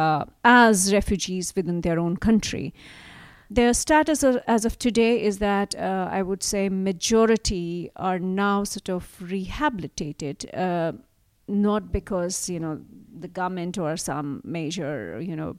as 0.44 0.92
refugees 0.92 1.54
within 1.56 1.80
their 1.82 1.98
own 1.98 2.16
country. 2.16 2.74
Their 3.50 3.72
status 3.72 4.22
as 4.22 4.64
of 4.66 4.78
today 4.78 5.22
is 5.22 5.38
that 5.38 5.74
uh, 5.74 6.08
I 6.10 6.22
would 6.22 6.42
say 6.42 6.68
majority 6.68 7.90
are 7.96 8.18
now 8.18 8.64
sort 8.64 8.90
of 8.90 9.16
rehabilitated, 9.20 10.54
uh, 10.54 10.92
not 11.46 11.90
because 11.90 12.50
you 12.50 12.60
know 12.60 12.80
the 13.18 13.28
government 13.28 13.78
or 13.78 13.96
some 13.96 14.42
major 14.44 15.18
you 15.20 15.34
know 15.34 15.56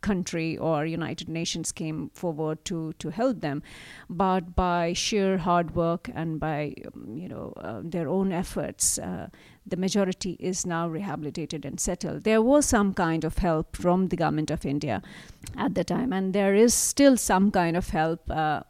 country 0.00 0.56
or 0.56 0.86
United 0.86 1.28
Nations 1.28 1.72
came 1.72 2.10
forward 2.14 2.64
to 2.66 2.92
to 2.94 3.10
help 3.10 3.40
them, 3.40 3.62
but 4.08 4.54
by 4.54 4.92
sheer 4.92 5.38
hard 5.38 5.74
work 5.74 6.10
and 6.14 6.40
by 6.40 6.74
um, 6.86 7.16
you 7.16 7.28
know 7.28 7.52
uh, 7.56 7.80
their 7.82 8.08
own 8.08 8.32
efforts, 8.32 8.98
uh, 8.98 9.28
the 9.66 9.76
majority 9.76 10.36
is 10.40 10.66
now 10.66 10.88
rehabilitated 10.88 11.64
and 11.64 11.80
settled. 11.80 12.24
There 12.24 12.42
was 12.42 12.66
some 12.66 12.94
kind 12.94 13.24
of 13.24 13.38
help 13.38 13.76
from 13.76 14.08
the 14.08 14.16
government 14.16 14.50
of 14.50 14.66
India 14.66 15.02
at 15.56 15.74
the 15.74 15.84
time, 15.84 16.12
and 16.12 16.32
there 16.34 16.54
is 16.54 16.74
still 16.74 17.16
some 17.16 17.50
kind 17.50 17.76
of 17.76 17.90
help 17.90 18.30
uh, 18.30 18.62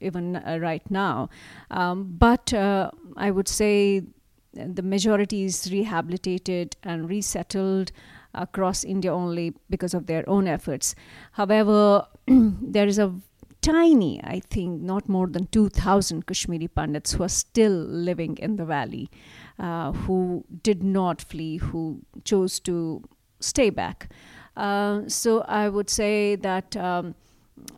even 0.00 0.36
uh, 0.36 0.58
right 0.60 0.88
now. 0.90 1.28
Um, 1.70 2.14
but 2.18 2.52
uh, 2.52 2.90
I 3.16 3.30
would 3.30 3.48
say 3.48 4.02
the 4.52 4.82
majority 4.82 5.44
is 5.44 5.70
rehabilitated 5.70 6.76
and 6.82 7.08
resettled. 7.08 7.92
Across 8.34 8.84
India 8.84 9.12
only 9.12 9.54
because 9.70 9.94
of 9.94 10.06
their 10.06 10.28
own 10.28 10.46
efforts. 10.46 10.94
However, 11.32 12.06
there 12.26 12.86
is 12.86 12.98
a 12.98 13.14
tiny, 13.60 14.20
I 14.22 14.40
think, 14.50 14.82
not 14.82 15.08
more 15.08 15.26
than 15.26 15.46
2,000 15.46 16.26
Kashmiri 16.26 16.68
Pandits 16.68 17.12
who 17.12 17.24
are 17.24 17.28
still 17.28 17.72
living 17.72 18.36
in 18.38 18.56
the 18.56 18.64
valley, 18.64 19.10
uh, 19.58 19.92
who 19.92 20.44
did 20.62 20.82
not 20.82 21.20
flee, 21.20 21.58
who 21.58 22.02
chose 22.24 22.60
to 22.60 23.02
stay 23.40 23.70
back. 23.70 24.10
Uh, 24.56 25.02
so 25.06 25.42
I 25.42 25.68
would 25.68 25.90
say 25.90 26.36
that 26.36 26.76
um, 26.76 27.14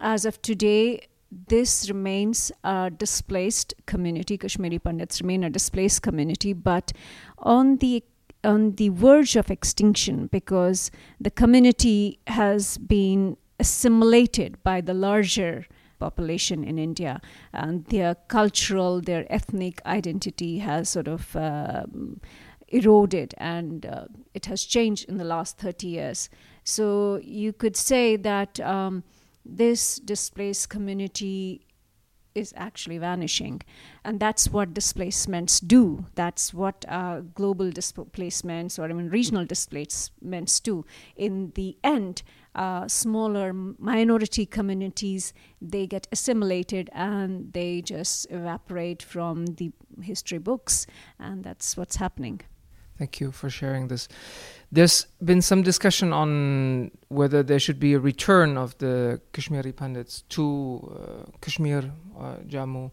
as 0.00 0.24
of 0.24 0.40
today, 0.42 1.06
this 1.48 1.88
remains 1.88 2.50
a 2.64 2.90
displaced 2.90 3.74
community. 3.86 4.36
Kashmiri 4.36 4.78
Pandits 4.78 5.20
remain 5.20 5.44
a 5.44 5.50
displaced 5.50 6.02
community, 6.02 6.52
but 6.52 6.92
on 7.38 7.76
the 7.76 8.02
on 8.42 8.76
the 8.76 8.88
verge 8.88 9.36
of 9.36 9.50
extinction 9.50 10.26
because 10.26 10.90
the 11.20 11.30
community 11.30 12.18
has 12.26 12.78
been 12.78 13.36
assimilated 13.58 14.62
by 14.62 14.80
the 14.80 14.94
larger 14.94 15.66
population 15.98 16.64
in 16.64 16.78
India, 16.78 17.20
and 17.52 17.84
their 17.86 18.14
cultural, 18.28 19.00
their 19.00 19.26
ethnic 19.30 19.80
identity 19.84 20.58
has 20.58 20.88
sort 20.88 21.06
of 21.06 21.36
uh, 21.36 21.84
eroded 22.68 23.34
and 23.36 23.84
uh, 23.84 24.04
it 24.32 24.46
has 24.46 24.64
changed 24.64 25.08
in 25.08 25.18
the 25.18 25.24
last 25.24 25.58
30 25.58 25.86
years. 25.86 26.30
So 26.64 27.20
you 27.22 27.52
could 27.52 27.76
say 27.76 28.16
that 28.16 28.58
um, 28.60 29.04
this 29.44 29.96
displaced 29.98 30.70
community 30.70 31.66
is 32.34 32.52
actually 32.56 32.98
vanishing. 32.98 33.62
And 34.04 34.20
that's 34.20 34.48
what 34.48 34.74
displacements 34.74 35.60
do. 35.60 36.06
That's 36.14 36.54
what 36.54 36.84
uh, 36.88 37.20
global 37.34 37.70
displacements 37.70 38.78
or 38.78 38.88
even 38.88 39.10
regional 39.10 39.44
displacements 39.44 40.60
do. 40.60 40.84
In 41.16 41.52
the 41.54 41.76
end, 41.82 42.22
uh, 42.54 42.88
smaller 42.88 43.52
minority 43.52 44.44
communities 44.44 45.32
they 45.62 45.86
get 45.86 46.08
assimilated 46.10 46.90
and 46.92 47.52
they 47.52 47.80
just 47.80 48.26
evaporate 48.30 49.02
from 49.02 49.46
the 49.46 49.70
history 50.02 50.38
books 50.38 50.84
and 51.20 51.44
that's 51.44 51.76
what's 51.76 51.96
happening 51.96 52.40
Thank 53.00 53.18
you 53.18 53.32
for 53.32 53.48
sharing 53.48 53.88
this. 53.88 54.08
There's 54.70 55.06
been 55.24 55.40
some 55.40 55.62
discussion 55.62 56.12
on 56.12 56.90
whether 57.08 57.42
there 57.42 57.58
should 57.58 57.80
be 57.80 57.94
a 57.94 57.98
return 57.98 58.58
of 58.58 58.76
the 58.76 59.22
Kashmiri 59.32 59.72
Pandits 59.72 60.20
to 60.28 60.44
uh, 60.44 61.30
Kashmir, 61.40 61.90
uh, 62.18 62.34
Jammu. 62.46 62.90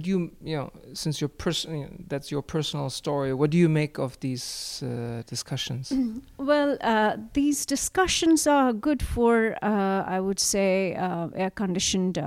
Do 0.00 0.08
you, 0.08 0.30
you 0.42 0.56
know, 0.56 0.72
since 0.94 1.20
your 1.20 1.28
person, 1.28 2.06
that's 2.08 2.30
your 2.30 2.40
personal 2.40 2.88
story. 2.88 3.34
What 3.34 3.50
do 3.50 3.58
you 3.58 3.68
make 3.68 3.98
of 3.98 4.18
these 4.20 4.82
uh, 4.82 5.22
discussions? 5.26 5.90
Mm, 5.90 6.22
well, 6.38 6.78
uh, 6.80 7.18
these 7.34 7.66
discussions 7.66 8.46
are 8.46 8.72
good 8.72 9.02
for, 9.02 9.58
uh, 9.62 10.04
I 10.06 10.18
would 10.18 10.40
say, 10.40 10.94
uh, 10.94 11.28
air-conditioned 11.34 12.18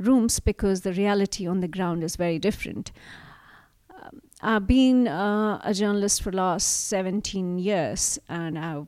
rooms 0.00 0.40
because 0.40 0.80
the 0.80 0.92
reality 0.92 1.46
on 1.46 1.60
the 1.60 1.68
ground 1.68 2.02
is 2.02 2.16
very 2.16 2.40
different. 2.40 2.90
I've 4.40 4.68
been 4.68 5.08
uh, 5.08 5.60
a 5.64 5.74
journalist 5.74 6.22
for 6.22 6.30
the 6.30 6.36
last 6.36 6.86
17 6.88 7.58
years 7.58 8.20
and 8.28 8.56
I've 8.56 8.86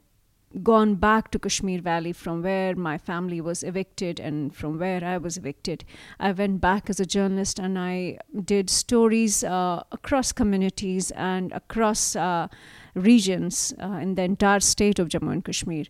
gone 0.62 0.94
back 0.94 1.32
to 1.32 1.40
Kashmir 1.40 1.80
Valley 1.80 2.12
from 2.12 2.42
where 2.42 2.76
my 2.76 2.98
family 2.98 3.40
was 3.40 3.64
evicted 3.64 4.20
and 4.20 4.54
from 4.54 4.78
where 4.78 5.02
I 5.02 5.18
was 5.18 5.36
evicted. 5.36 5.84
I 6.20 6.30
went 6.30 6.60
back 6.60 6.88
as 6.88 7.00
a 7.00 7.06
journalist 7.06 7.58
and 7.58 7.78
I 7.78 8.18
did 8.44 8.70
stories 8.70 9.42
uh, 9.42 9.82
across 9.90 10.30
communities 10.30 11.10
and 11.12 11.50
across 11.52 12.14
uh, 12.14 12.46
regions 12.94 13.74
uh, 13.82 13.98
in 14.00 14.14
the 14.14 14.22
entire 14.22 14.60
state 14.60 15.00
of 15.00 15.08
Jammu 15.08 15.32
and 15.32 15.44
Kashmir. 15.44 15.86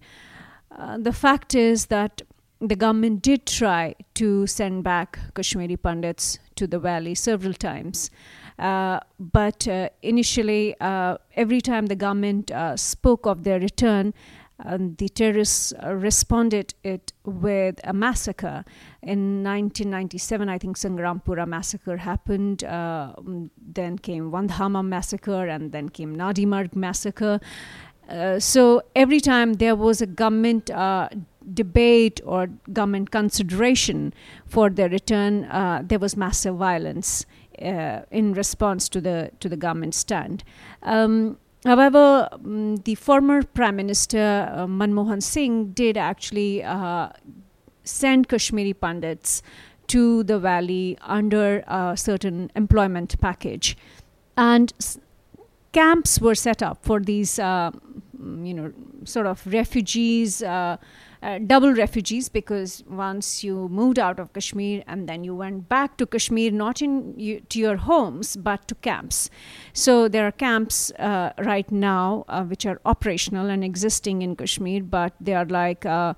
Uh, 0.75 0.97
the 0.97 1.13
fact 1.13 1.55
is 1.55 1.87
that 1.87 2.23
the 2.61 2.77
government 2.77 3.23
did 3.23 3.47
try 3.47 3.95
to 4.15 4.47
send 4.47 4.85
back 4.85 5.19
Kashmiri 5.35 5.77
Pandits 5.77 6.39
to 6.57 6.67
the 6.67 6.79
valley 6.79 7.15
several 7.15 7.55
times. 7.55 8.11
Uh, 8.61 9.01
but 9.19 9.67
uh, 9.67 9.89
initially, 10.03 10.77
uh, 10.81 11.17
every 11.35 11.63
time 11.63 11.87
the 11.87 11.97
government 11.97 12.53
spoke 12.77 13.25
of 13.27 13.43
their 13.43 13.59
return, 13.59 14.13
um, 14.63 14.95
the 14.97 15.09
terrorists 15.09 15.73
responded 15.87 16.75
it 16.85 17.15
with 17.25 17.81
a 17.85 17.95
massacre. 17.95 18.63
In 19.03 19.43
1997, 19.43 20.51
I 20.51 20.59
think 20.59 20.77
Sangrampora 20.77 21.49
massacre 21.49 21.97
happened. 21.97 22.63
Uh, 22.65 23.15
then 23.57 23.97
came 23.97 24.31
Wandhama 24.31 24.85
massacre, 24.87 25.49
and 25.49 25.73
then 25.73 25.89
came 25.89 26.15
Nadimarg 26.15 26.77
massacre. 26.77 27.41
Uh, 28.11 28.39
so 28.39 28.83
every 28.95 29.21
time 29.21 29.55
there 29.55 29.77
was 29.77 30.03
a 30.03 30.07
government 30.07 30.71
uh, 30.71 31.09
debate 31.55 32.21
or 32.27 32.49
government 32.71 33.11
consideration 33.11 34.13
for 34.45 34.69
their 34.69 34.91
return, 34.91 35.49
there 35.87 35.99
was 35.99 36.15
massive 36.15 36.57
violence 36.57 37.25
uh, 37.63 38.03
in 38.11 38.35
response 38.35 38.89
to 38.89 39.01
the 39.01 39.31
to 39.41 39.49
the 39.49 39.57
government 39.57 39.95
stand. 39.95 40.45
Um, 40.83 41.39
however, 41.65 42.29
um, 42.33 42.77
the 42.77 42.95
former 42.95 43.43
Prime 43.43 43.77
Minister 43.77 44.49
uh, 44.53 44.67
Manmohan 44.67 45.23
Singh 45.23 45.73
did 45.73 45.97
actually 45.97 46.63
uh, 46.63 47.09
send 47.85 48.29
Kashmiri 48.29 48.75
Pandits 48.75 49.43
to 49.89 50.23
the 50.23 50.39
valley 50.39 50.97
under 51.03 51.65
a 51.67 51.97
certain 51.97 52.51
employment 52.55 53.21
package, 53.21 53.77
and 54.37 54.73
s- 54.81 54.99
camps 55.73 56.21
were 56.21 56.35
set 56.37 56.63
up 56.63 56.79
for 56.85 57.01
these, 57.01 57.39
uh, 57.39 57.71
you 58.43 58.55
know, 58.55 58.73
sort 59.05 59.27
of 59.27 59.45
refugees. 59.47 60.43
Uh, 61.23 61.39
double 61.39 61.75
refugees 61.75 62.31
because 62.31 62.83
once 62.89 63.45
you 63.45 63.69
moved 63.69 63.99
out 63.99 64.19
of 64.19 64.33
Kashmir 64.33 64.83
and 64.87 65.07
then 65.07 65.23
you 65.23 65.35
went 65.35 65.69
back 65.69 65.99
to 65.99 66.07
Kashmir, 66.07 66.51
not 66.51 66.81
in 66.81 67.13
you, 67.19 67.41
to 67.51 67.59
your 67.59 67.77
homes 67.77 68.37
but 68.37 68.67
to 68.69 68.75
camps. 68.77 69.29
So 69.75 70.09
there 70.09 70.27
are 70.27 70.33
camps 70.33 70.91
uh, 70.93 71.35
right 71.37 71.71
now 71.71 72.25
uh, 72.27 72.45
which 72.45 72.65
are 72.65 72.81
operational 72.87 73.51
and 73.51 73.63
existing 73.63 74.23
in 74.23 74.35
Kashmir, 74.35 74.83
but 74.83 75.13
they 75.21 75.35
are 75.35 75.45
like 75.45 75.85
uh, 75.85 76.15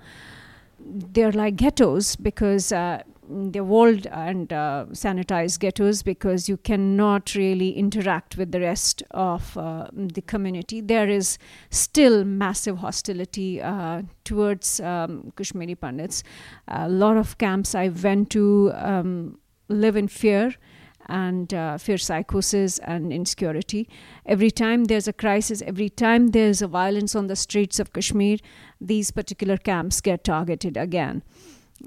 they're 0.79 1.33
like 1.33 1.57
ghettos 1.57 2.15
because 2.15 2.71
uh, 2.71 3.03
they're 3.29 3.63
walled 3.63 4.05
and 4.07 4.51
uh, 4.51 4.85
sanitized 4.91 5.59
ghettos 5.59 6.03
because 6.03 6.49
you 6.49 6.57
cannot 6.57 7.35
really 7.35 7.71
interact 7.71 8.37
with 8.37 8.51
the 8.51 8.59
rest 8.59 9.03
of 9.11 9.57
uh, 9.57 9.87
the 9.93 10.21
community. 10.21 10.81
There 10.81 11.09
is 11.09 11.37
still 11.69 12.23
massive 12.23 12.77
hostility 12.77 13.61
uh, 13.61 14.03
towards 14.23 14.79
um, 14.79 15.31
Kashmiri 15.35 15.75
Pandits. 15.75 16.23
A 16.67 16.89
lot 16.89 17.17
of 17.17 17.37
camps 17.37 17.75
I 17.75 17.89
went 17.89 18.29
to 18.31 18.71
um, 18.75 19.39
live 19.69 19.95
in 19.95 20.07
fear 20.07 20.55
and 21.07 21.53
uh, 21.53 21.77
fear 21.77 21.97
psychosis 21.97 22.79
and 22.79 23.11
insecurity. 23.11 23.89
Every 24.25 24.51
time 24.51 24.85
there's 24.85 25.07
a 25.07 25.13
crisis, 25.13 25.61
every 25.61 25.89
time 25.89 26.27
there's 26.27 26.61
a 26.61 26.67
violence 26.67 27.13
on 27.15 27.27
the 27.27 27.35
streets 27.35 27.79
of 27.79 27.91
Kashmir, 27.91 28.37
these 28.79 29.11
particular 29.11 29.57
camps 29.57 29.99
get 29.99 30.23
targeted 30.23 30.77
again 30.77 31.23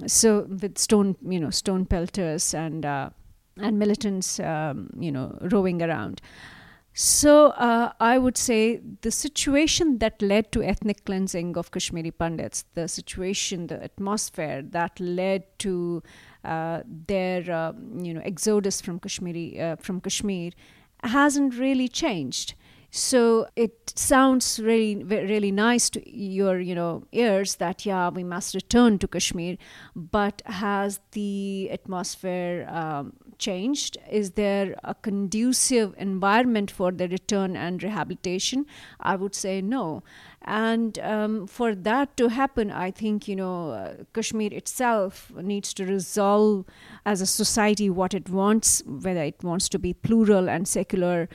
so 0.07 0.46
with 0.49 0.79
stone 0.79 1.16
you 1.22 1.40
know 1.40 1.51
stone 1.51 1.87
pelters 1.87 2.55
and 2.55 2.85
uh, 2.85 3.11
and 3.57 3.79
militants 3.79 4.38
um, 4.40 4.90
you 4.99 5.11
know 5.11 5.38
roving 5.51 5.83
around 5.83 6.20
so 6.99 7.49
uh, 7.49 7.92
I 8.01 8.16
would 8.16 8.38
say 8.38 8.81
the 9.03 9.11
situation 9.11 9.99
that 9.99 10.22
led 10.22 10.51
to 10.53 10.62
ethnic 10.62 11.05
cleansing 11.05 11.59
of 11.59 11.70
Kashmiri 11.70 12.11
Pandits, 12.11 12.64
the 12.72 12.88
situation, 12.88 13.66
the 13.66 13.85
atmosphere 13.85 14.62
that 14.70 14.99
led 14.99 15.44
to 15.59 16.03
uh, 16.42 16.81
their 16.87 17.51
uh, 17.51 17.75
you 17.99 18.14
know 18.14 18.22
exodus 18.25 18.81
from 18.81 18.99
Kashmiri 18.99 19.61
uh, 19.61 19.77
from 19.77 20.01
Kashmir, 20.01 20.53
hasn't 21.03 21.59
really 21.59 21.87
changed. 21.87 22.55
So 22.97 23.47
it 23.57 23.93
sounds 23.95 24.59
really, 24.59 25.05
really 25.05 25.53
nice 25.53 25.91
to 25.91 26.11
your, 26.11 26.59
you 26.61 26.75
know, 26.75 27.05
ears 27.13 27.57
that 27.57 27.85
yeah, 27.85 28.09
we 28.09 28.25
must 28.25 28.55
return 28.55 28.99
to 29.01 29.07
Kashmir. 29.07 29.59
But 29.95 30.41
has 30.47 31.01
the 31.13 31.69
atmosphere 31.71 32.67
um, 32.71 33.13
changed? 33.37 33.99
Is 34.11 34.31
there 34.31 34.77
a 34.83 34.95
conducive 34.95 35.95
environment 35.99 36.71
for 36.71 36.91
the 36.91 37.07
return 37.09 37.55
and 37.55 37.83
rehabilitation? 37.83 38.65
I 38.99 39.17
would 39.17 39.35
say 39.35 39.61
no. 39.61 40.03
And 40.41 40.99
um, 41.01 41.47
for 41.47 41.75
that 41.75 42.17
to 42.17 42.29
happen, 42.29 42.71
I 42.71 42.93
think, 42.93 43.29
you 43.29 43.37
know, 43.37 43.73
uh, 43.73 43.95
Kashmir 44.15 44.55
itself 44.55 45.31
needs 45.37 45.75
to 45.75 45.85
resolve 45.85 46.65
as 47.05 47.21
a 47.21 47.27
society 47.27 47.91
what 47.91 48.15
it 48.15 48.31
wants, 48.31 48.83
whether 48.87 49.23
it 49.23 49.43
wants 49.43 49.69
to 49.71 49.79
be 49.79 49.93
plural 49.93 50.49
and 50.49 50.67
secular 50.67 51.29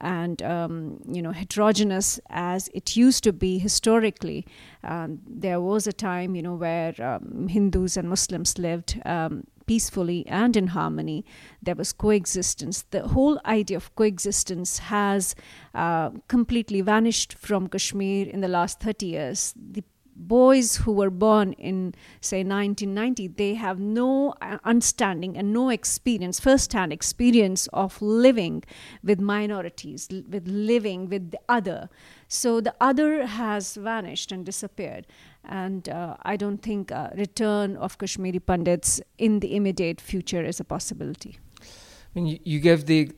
and 0.00 0.42
um, 0.42 1.00
you 1.06 1.22
know 1.22 1.32
heterogeneous 1.32 2.20
as 2.30 2.68
it 2.74 2.96
used 2.96 3.24
to 3.24 3.32
be 3.32 3.58
historically. 3.58 4.46
Um, 4.82 5.20
there 5.26 5.60
was 5.60 5.86
a 5.86 5.92
time 5.92 6.34
you 6.34 6.42
know 6.42 6.54
where 6.54 6.94
um, 7.02 7.48
Hindus 7.48 7.96
and 7.96 8.08
Muslims 8.08 8.58
lived 8.58 9.00
um, 9.04 9.44
peacefully 9.66 10.26
and 10.26 10.56
in 10.56 10.68
harmony. 10.68 11.24
There 11.62 11.74
was 11.74 11.92
coexistence. 11.92 12.82
The 12.90 13.08
whole 13.08 13.40
idea 13.46 13.76
of 13.76 13.94
coexistence 13.96 14.78
has 14.78 15.34
uh, 15.74 16.10
completely 16.28 16.80
vanished 16.80 17.34
from 17.34 17.68
Kashmir 17.68 18.28
in 18.28 18.40
the 18.40 18.48
last 18.48 18.80
30 18.80 19.06
years. 19.06 19.54
The 19.56 19.84
boys 20.28 20.76
who 20.76 20.92
were 20.92 21.10
born 21.10 21.52
in 21.54 21.94
say 22.20 22.38
1990 22.38 23.28
they 23.28 23.54
have 23.54 23.78
no 23.78 24.34
uh, 24.40 24.58
understanding 24.64 25.36
and 25.36 25.52
no 25.52 25.68
experience 25.68 26.40
first-hand 26.40 26.92
experience 26.92 27.66
of 27.72 28.00
living 28.00 28.62
with 29.02 29.20
minorities 29.20 30.08
with 30.28 30.46
living 30.46 31.08
with 31.08 31.30
the 31.30 31.40
other. 31.48 31.88
So 32.28 32.60
the 32.60 32.74
other 32.80 33.26
has 33.26 33.76
vanished 33.76 34.32
and 34.32 34.44
disappeared. 34.44 35.06
And 35.44 35.88
uh, 35.88 36.16
i 36.22 36.36
don't 36.36 36.62
think 36.62 36.90
a 36.90 37.12
return 37.16 37.76
of 37.76 37.98
kashmiri 37.98 38.40
pandits 38.40 39.00
in 39.18 39.40
the 39.40 39.54
immediate 39.56 40.00
future 40.00 40.44
is 40.44 40.60
a 40.60 40.64
possibility. 40.64 41.38
I 41.60 42.10
mean 42.14 42.26
you, 42.26 42.38
you 42.44 42.60
gave 42.60 42.86
the 42.86 43.10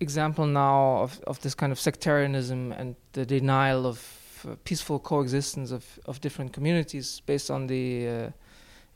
example 0.00 0.46
now 0.46 0.98
of, 0.98 1.20
of 1.26 1.40
this 1.40 1.54
kind 1.54 1.72
of 1.72 1.80
sectarianism 1.80 2.72
and 2.72 2.96
the 3.12 3.24
denial 3.24 3.86
of 3.86 4.15
peaceful 4.64 4.98
coexistence 4.98 5.70
of, 5.70 5.84
of 6.06 6.20
different 6.20 6.52
communities 6.52 7.20
based 7.26 7.50
on 7.50 7.66
the 7.66 8.08
uh, 8.08 8.30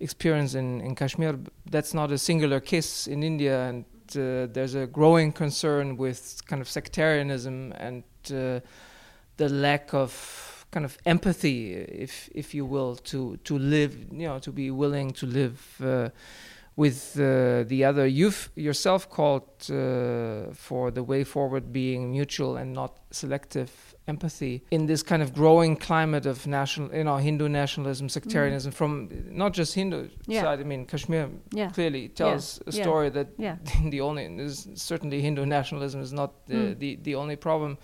experience 0.00 0.54
in, 0.54 0.80
in 0.80 0.94
Kashmir. 0.94 1.38
That's 1.70 1.94
not 1.94 2.10
a 2.10 2.18
singular 2.18 2.60
case 2.60 3.06
in 3.06 3.22
India, 3.22 3.68
and 3.68 3.84
uh, 4.16 4.52
there's 4.52 4.74
a 4.74 4.86
growing 4.86 5.32
concern 5.32 5.96
with 5.96 6.40
kind 6.46 6.60
of 6.62 6.68
sectarianism 6.68 7.72
and 7.76 8.02
uh, 8.30 8.60
the 9.36 9.48
lack 9.48 9.94
of 9.94 10.66
kind 10.70 10.84
of 10.84 10.96
empathy, 11.04 11.72
if 11.74 12.28
if 12.34 12.54
you 12.54 12.64
will, 12.64 12.96
to 12.96 13.36
to 13.44 13.58
live, 13.58 13.94
you 14.12 14.28
know, 14.28 14.38
to 14.38 14.52
be 14.52 14.70
willing 14.70 15.10
to 15.12 15.26
live 15.26 15.60
uh, 15.82 16.10
with 16.76 17.16
uh, 17.18 17.64
the 17.64 17.84
other. 17.84 18.06
You've 18.06 18.50
yourself 18.56 19.08
called 19.08 19.48
uh, 19.70 20.52
for 20.54 20.90
the 20.90 21.02
way 21.02 21.24
forward 21.24 21.72
being 21.72 22.12
mutual 22.12 22.56
and 22.56 22.72
not 22.72 22.98
selective 23.10 23.89
empathy 24.08 24.64
in 24.70 24.86
this 24.86 25.02
kind 25.02 25.22
of 25.22 25.32
growing 25.32 25.76
climate 25.76 26.26
of 26.26 26.46
national, 26.46 26.94
you 26.94 27.04
know, 27.04 27.16
Hindu 27.16 27.48
nationalism, 27.48 28.08
sectarianism 28.08 28.72
mm. 28.72 28.74
from 28.74 29.08
not 29.30 29.52
just 29.52 29.74
Hindu 29.74 30.08
yeah. 30.26 30.42
side. 30.42 30.60
I 30.60 30.64
mean, 30.64 30.86
Kashmir 30.86 31.30
yeah. 31.52 31.70
clearly 31.70 32.08
tells 32.08 32.44
yeah. 32.58 32.68
a 32.68 32.72
story 32.72 33.08
that 33.10 33.28
the 33.90 34.00
only 34.00 34.24
is 34.24 34.68
certainly 34.74 35.20
Hindu 35.20 35.46
nationalism 35.46 36.00
is 36.00 36.12
not 36.12 36.46
the, 36.46 36.54
mm. 36.54 36.78
the 36.78 36.96
the 36.96 37.14
only 37.14 37.36
problem. 37.36 37.78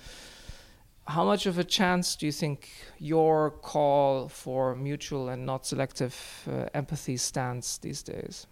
How 1.09 1.25
much 1.25 1.47
of 1.47 1.57
a 1.59 1.65
chance 1.65 2.17
do 2.17 2.27
you 2.27 2.33
think 2.33 2.69
your 2.99 3.51
call 3.63 4.29
for 4.29 4.75
mutual 4.75 5.29
and 5.29 5.47
not 5.47 5.65
selective 5.65 6.17
uh, 6.49 6.67
empathy 6.75 7.17
stands 7.17 7.79
these 7.79 8.03
days? 8.03 8.49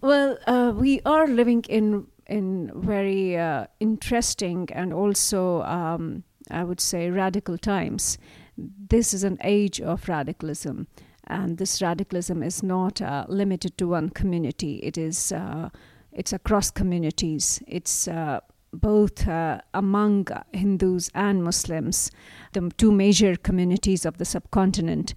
Well, 0.00 0.38
uh, 0.46 0.72
we 0.76 1.00
are 1.04 1.26
living 1.26 1.64
in 1.68 2.06
in 2.26 2.70
very 2.74 3.36
uh, 3.36 3.66
interesting 3.80 4.68
and 4.72 4.92
also 4.92 5.62
um, 5.62 6.22
I 6.52 6.64
would 6.64 6.80
say, 6.80 7.10
radical 7.10 7.58
times. 7.58 8.18
This 8.56 9.14
is 9.14 9.24
an 9.24 9.38
age 9.42 9.80
of 9.80 10.08
radicalism, 10.08 10.86
and 11.26 11.58
this 11.58 11.80
radicalism 11.80 12.42
is 12.42 12.62
not 12.62 13.00
uh, 13.00 13.24
limited 13.28 13.78
to 13.78 13.88
one 13.88 14.10
community. 14.10 14.76
It 14.82 14.98
is 14.98 15.32
uh, 15.32 15.70
it's 16.12 16.32
across 16.32 16.70
communities. 16.70 17.62
It's 17.66 18.06
uh, 18.06 18.40
both 18.72 19.28
uh, 19.28 19.60
among 19.74 20.28
Hindus 20.52 21.10
and 21.14 21.44
Muslims, 21.44 22.10
the 22.52 22.70
two 22.76 22.92
major 22.92 23.36
communities 23.36 24.04
of 24.06 24.18
the 24.18 24.24
subcontinent. 24.24 25.14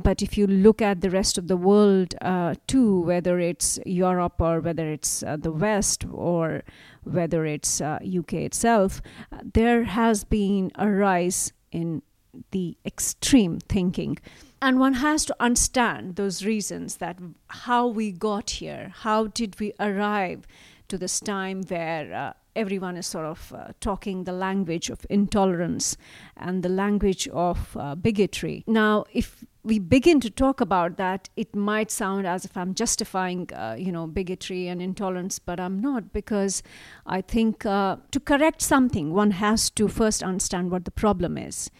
But 0.00 0.22
if 0.22 0.36
you 0.36 0.46
look 0.46 0.82
at 0.82 1.00
the 1.00 1.10
rest 1.10 1.38
of 1.38 1.48
the 1.48 1.56
world 1.56 2.14
uh, 2.20 2.54
too, 2.66 3.00
whether 3.00 3.38
it's 3.38 3.78
Europe 3.86 4.40
or 4.40 4.60
whether 4.60 4.88
it's 4.88 5.22
uh, 5.22 5.36
the 5.36 5.52
West 5.52 6.04
or 6.10 6.62
whether 7.04 7.44
it's 7.46 7.80
uh, 7.80 7.98
UK 8.02 8.34
itself, 8.34 9.00
uh, 9.32 9.38
there 9.54 9.84
has 9.84 10.24
been 10.24 10.72
a 10.74 10.88
rise 10.88 11.52
in 11.72 12.02
the 12.50 12.76
extreme 12.84 13.58
thinking. 13.68 14.18
And 14.62 14.78
one 14.78 14.94
has 14.94 15.24
to 15.26 15.36
understand 15.40 16.16
those 16.16 16.44
reasons 16.44 16.96
that 16.96 17.18
how 17.48 17.86
we 17.86 18.12
got 18.12 18.50
here, 18.50 18.92
how 18.94 19.28
did 19.28 19.58
we 19.58 19.72
arrive 19.80 20.46
to 20.88 20.98
this 20.98 21.20
time 21.20 21.62
where 21.68 22.12
uh, 22.12 22.32
everyone 22.56 22.96
is 22.96 23.06
sort 23.06 23.26
of 23.26 23.52
uh, 23.56 23.68
talking 23.80 24.24
the 24.24 24.32
language 24.32 24.90
of 24.90 25.06
intolerance 25.08 25.96
and 26.36 26.62
the 26.62 26.68
language 26.68 27.28
of 27.28 27.76
uh, 27.76 27.94
bigotry. 27.94 28.64
Now, 28.66 29.04
if 29.12 29.44
we 29.62 29.78
begin 29.78 30.20
to 30.20 30.30
talk 30.30 30.60
about 30.60 30.96
that, 30.96 31.28
it 31.36 31.54
might 31.54 31.90
sound 31.90 32.26
as 32.26 32.44
if 32.44 32.56
I'm 32.56 32.74
justifying, 32.74 33.50
uh, 33.52 33.76
you 33.78 33.92
know, 33.92 34.06
bigotry 34.06 34.68
and 34.68 34.80
intolerance, 34.80 35.38
but 35.38 35.60
I'm 35.60 35.80
not 35.80 36.12
because 36.12 36.62
I 37.06 37.20
think 37.20 37.66
uh, 37.66 37.96
to 38.10 38.20
correct 38.20 38.62
something, 38.62 39.12
one 39.12 39.32
has 39.32 39.68
to 39.70 39.86
first 39.88 40.22
understand 40.22 40.70
what 40.70 40.84
the 40.84 40.90
problem 40.90 41.36
is. 41.36 41.70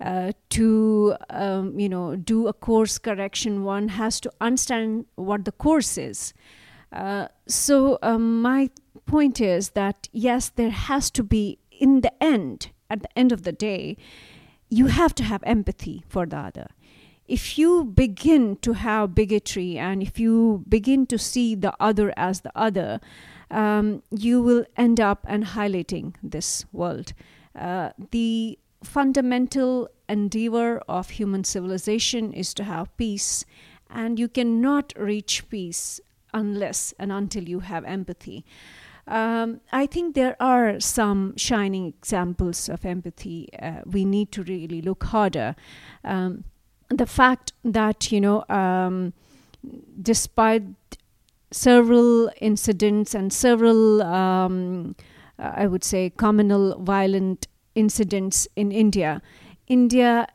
Uh, 0.00 0.30
to 0.48 1.16
um, 1.28 1.76
you 1.76 1.88
know 1.88 2.14
do 2.14 2.46
a 2.46 2.52
course 2.52 2.98
correction, 2.98 3.64
one 3.64 3.88
has 3.88 4.20
to 4.20 4.30
understand 4.40 5.04
what 5.16 5.44
the 5.44 5.50
course 5.50 5.98
is. 5.98 6.32
Uh, 6.92 7.26
so 7.48 7.98
um, 8.02 8.40
my 8.40 8.70
point 9.06 9.40
is 9.40 9.70
that 9.70 10.08
yes, 10.12 10.50
there 10.50 10.70
has 10.70 11.10
to 11.10 11.24
be 11.24 11.58
in 11.72 12.02
the 12.02 12.22
end, 12.22 12.70
at 12.88 13.02
the 13.02 13.18
end 13.18 13.32
of 13.32 13.42
the 13.42 13.50
day, 13.50 13.96
you 14.70 14.86
have 14.86 15.14
to 15.16 15.24
have 15.24 15.42
empathy 15.44 16.04
for 16.08 16.26
the 16.26 16.36
other 16.36 16.68
if 17.28 17.58
you 17.58 17.84
begin 17.84 18.56
to 18.56 18.72
have 18.72 19.14
bigotry 19.14 19.78
and 19.78 20.02
if 20.02 20.18
you 20.18 20.64
begin 20.68 21.06
to 21.06 21.18
see 21.18 21.54
the 21.54 21.74
other 21.78 22.12
as 22.16 22.40
the 22.40 22.52
other, 22.54 23.00
um, 23.50 24.02
you 24.10 24.42
will 24.42 24.64
end 24.76 24.98
up 24.98 25.24
annihilating 25.28 26.16
this 26.22 26.64
world. 26.72 27.12
Uh, 27.54 27.90
the 28.10 28.58
fundamental 28.82 29.88
endeavor 30.08 30.78
of 30.88 31.10
human 31.10 31.44
civilization 31.44 32.32
is 32.32 32.54
to 32.54 32.64
have 32.64 32.96
peace, 32.96 33.44
and 33.90 34.18
you 34.18 34.28
cannot 34.28 34.92
reach 34.96 35.48
peace 35.48 36.00
unless 36.32 36.94
and 36.98 37.12
until 37.12 37.48
you 37.48 37.60
have 37.60 37.84
empathy. 37.84 38.44
Um, 39.06 39.60
I 39.72 39.86
think 39.86 40.14
there 40.14 40.36
are 40.40 40.78
some 40.80 41.34
shining 41.36 41.86
examples 41.86 42.68
of 42.68 42.84
empathy. 42.84 43.48
Uh, 43.60 43.80
we 43.86 44.04
need 44.04 44.30
to 44.32 44.42
really 44.42 44.82
look 44.82 45.04
harder. 45.04 45.56
Um, 46.04 46.44
the 46.90 47.06
fact 47.06 47.52
that 47.64 48.10
you 48.10 48.20
know 48.20 48.44
um, 48.48 49.12
despite 50.00 50.62
several 51.50 52.30
incidents 52.40 53.14
and 53.14 53.32
several 53.32 54.02
um, 54.02 54.94
i 55.38 55.66
would 55.66 55.84
say 55.84 56.10
communal 56.10 56.78
violent 56.80 57.46
incidents 57.74 58.48
in 58.56 58.72
india 58.72 59.22
india 59.66 60.26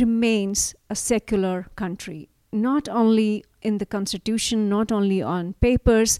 remains 0.00 0.74
a 0.88 0.94
secular 0.94 1.66
country 1.76 2.28
not 2.52 2.88
only 2.88 3.44
in 3.60 3.78
the 3.78 3.86
constitution 3.86 4.68
not 4.68 4.90
only 4.90 5.22
on 5.22 5.52
papers 5.54 6.18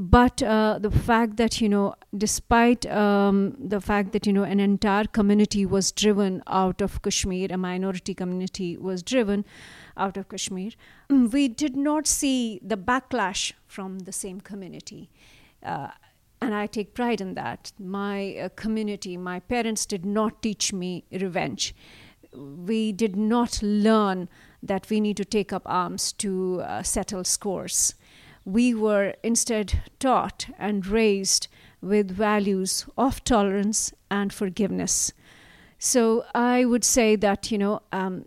but 0.00 0.42
uh, 0.42 0.78
the 0.80 0.90
fact 0.90 1.36
that 1.36 1.60
you 1.60 1.68
know 1.68 1.94
despite 2.16 2.86
um, 2.86 3.54
the 3.58 3.82
fact 3.82 4.12
that 4.12 4.26
you 4.26 4.32
know 4.32 4.44
an 4.44 4.58
entire 4.58 5.04
community 5.04 5.66
was 5.66 5.92
driven 5.92 6.42
out 6.46 6.80
of 6.80 7.02
kashmir 7.02 7.48
a 7.50 7.58
minority 7.58 8.14
community 8.14 8.78
was 8.78 9.02
driven 9.02 9.44
out 9.98 10.16
of 10.16 10.26
kashmir 10.30 10.70
mm, 11.10 11.30
we 11.30 11.48
did 11.48 11.76
not 11.76 12.06
see 12.06 12.58
the 12.62 12.78
backlash 12.78 13.52
from 13.66 13.98
the 14.00 14.12
same 14.12 14.40
community 14.40 15.10
uh, 15.62 15.88
and 16.42 16.54
I 16.54 16.66
take 16.66 16.94
pride 16.94 17.20
in 17.20 17.34
that. 17.34 17.70
My 17.78 18.34
uh, 18.34 18.48
community, 18.56 19.18
my 19.18 19.40
parents 19.40 19.84
did 19.84 20.06
not 20.06 20.40
teach 20.40 20.72
me 20.72 21.04
revenge. 21.12 21.74
We 22.34 22.92
did 22.92 23.14
not 23.14 23.62
learn 23.62 24.30
that 24.62 24.88
we 24.88 25.00
need 25.00 25.18
to 25.18 25.24
take 25.26 25.52
up 25.52 25.62
arms 25.66 26.12
to 26.14 26.62
uh, 26.62 26.82
settle 26.82 27.24
scores 27.24 27.94
we 28.52 28.74
were 28.74 29.14
instead 29.22 29.82
taught 29.98 30.46
and 30.58 30.86
raised 30.86 31.48
with 31.80 32.10
values 32.10 32.86
of 32.96 33.22
tolerance 33.24 33.92
and 34.10 34.32
forgiveness. 34.32 35.12
So 35.78 36.24
I 36.34 36.64
would 36.64 36.84
say 36.84 37.16
that, 37.16 37.50
you 37.50 37.58
know, 37.58 37.80
um, 37.92 38.26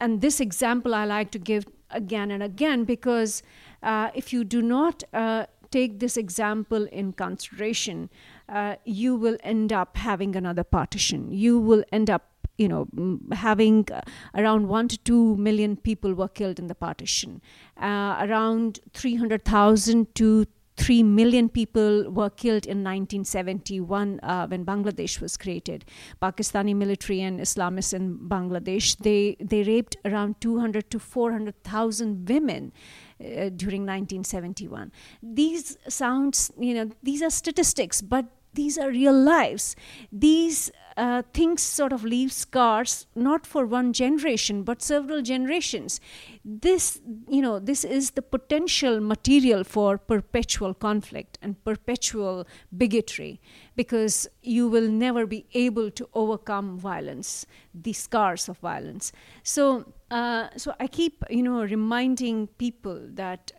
and 0.00 0.20
this 0.20 0.40
example 0.40 0.94
I 0.94 1.04
like 1.04 1.30
to 1.32 1.38
give 1.38 1.66
again 1.90 2.30
and 2.30 2.42
again 2.42 2.84
because 2.84 3.42
uh, 3.82 4.10
if 4.14 4.32
you 4.32 4.44
do 4.44 4.62
not 4.62 5.02
uh, 5.12 5.46
take 5.70 6.00
this 6.00 6.16
example 6.16 6.86
in 6.86 7.12
consideration, 7.12 8.10
uh, 8.48 8.76
you 8.84 9.16
will 9.16 9.36
end 9.42 9.72
up 9.72 9.96
having 9.96 10.34
another 10.34 10.64
partition. 10.64 11.30
You 11.30 11.58
will 11.58 11.84
end 11.92 12.08
up 12.08 12.30
you 12.58 12.68
know, 12.68 12.88
having 13.32 13.86
uh, 13.92 14.02
around 14.34 14.68
one 14.68 14.88
to 14.88 14.98
two 14.98 15.36
million 15.36 15.76
people 15.76 16.12
were 16.12 16.28
killed 16.28 16.58
in 16.58 16.66
the 16.66 16.74
partition, 16.74 17.40
uh, 17.80 18.18
around 18.20 18.80
300,000 18.92 20.14
to 20.16 20.44
3 20.76 21.02
million 21.02 21.48
people 21.48 22.08
were 22.10 22.30
killed 22.30 22.64
in 22.64 22.84
1971 22.84 24.20
uh, 24.22 24.46
when 24.46 24.64
Bangladesh 24.64 25.20
was 25.20 25.36
created. 25.36 25.84
Pakistani 26.22 26.74
military 26.74 27.20
and 27.20 27.40
Islamists 27.40 27.92
in 27.92 28.16
Bangladesh, 28.16 28.96
they, 28.98 29.36
they 29.40 29.64
raped 29.64 29.96
around 30.04 30.40
200 30.40 30.90
to 30.90 30.98
400,000 30.98 32.28
women. 32.28 32.72
Uh, 33.20 33.50
during 33.50 33.82
1971 33.82 34.92
these 35.20 35.76
sounds 35.88 36.52
you 36.56 36.72
know 36.72 36.88
these 37.02 37.20
are 37.20 37.30
statistics 37.30 38.00
but 38.00 38.26
these 38.54 38.78
are 38.78 38.90
real 38.90 39.12
lives. 39.12 39.76
These 40.10 40.70
uh, 40.98 41.22
things 41.32 41.62
sort 41.62 41.92
of 41.92 42.02
leave 42.02 42.32
scars, 42.32 43.06
not 43.14 43.46
for 43.46 43.64
one 43.64 43.92
generation, 43.92 44.64
but 44.64 44.82
several 44.82 45.22
generations. 45.22 46.00
This, 46.44 47.00
you 47.28 47.40
know, 47.40 47.60
this 47.60 47.84
is 47.84 48.10
the 48.10 48.22
potential 48.22 49.00
material 49.00 49.62
for 49.64 49.96
perpetual 49.96 50.74
conflict 50.74 51.38
and 51.40 51.62
perpetual 51.64 52.46
bigotry, 52.76 53.40
because 53.76 54.28
you 54.42 54.68
will 54.68 54.88
never 54.88 55.24
be 55.24 55.46
able 55.54 55.90
to 55.92 56.08
overcome 56.14 56.76
violence, 56.78 57.46
the 57.72 57.92
scars 57.92 58.48
of 58.48 58.58
violence. 58.58 59.12
So, 59.42 59.92
uh, 60.10 60.48
so 60.56 60.74
I 60.80 60.88
keep, 60.88 61.22
you 61.30 61.44
know, 61.44 61.62
reminding 61.62 62.48
people 62.58 63.00
that 63.14 63.52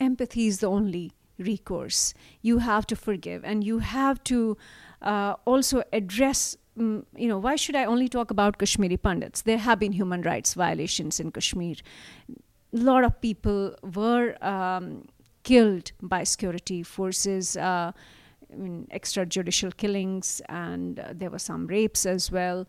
empathy 0.00 0.46
is 0.46 0.60
the 0.60 0.68
only 0.68 1.12
recourse. 1.38 2.14
You 2.40 2.58
have 2.58 2.86
to 2.86 2.96
forgive, 2.96 3.44
and 3.44 3.64
you 3.64 3.80
have 3.80 4.24
to 4.24 4.56
uh, 5.02 5.34
also 5.44 5.82
address. 5.92 6.56
Um, 6.78 7.06
you 7.16 7.28
know, 7.28 7.38
why 7.38 7.56
should 7.56 7.76
I 7.76 7.84
only 7.84 8.08
talk 8.08 8.30
about 8.30 8.58
Kashmiri 8.58 8.96
Pandits? 8.96 9.42
There 9.42 9.58
have 9.58 9.78
been 9.78 9.92
human 9.92 10.22
rights 10.22 10.54
violations 10.54 11.20
in 11.20 11.32
Kashmir. 11.32 11.76
A 12.72 12.76
lot 12.76 13.04
of 13.04 13.20
people 13.20 13.74
were 13.82 14.36
um, 14.44 15.08
killed 15.42 15.92
by 16.00 16.24
security 16.24 16.82
forces. 16.82 17.56
Uh, 17.56 17.92
I 18.52 18.56
mean, 18.56 18.88
extrajudicial 18.92 19.76
killings, 19.76 20.42
and 20.48 20.98
uh, 20.98 21.12
there 21.14 21.30
were 21.30 21.38
some 21.38 21.66
rapes 21.66 22.04
as 22.06 22.30
well. 22.30 22.66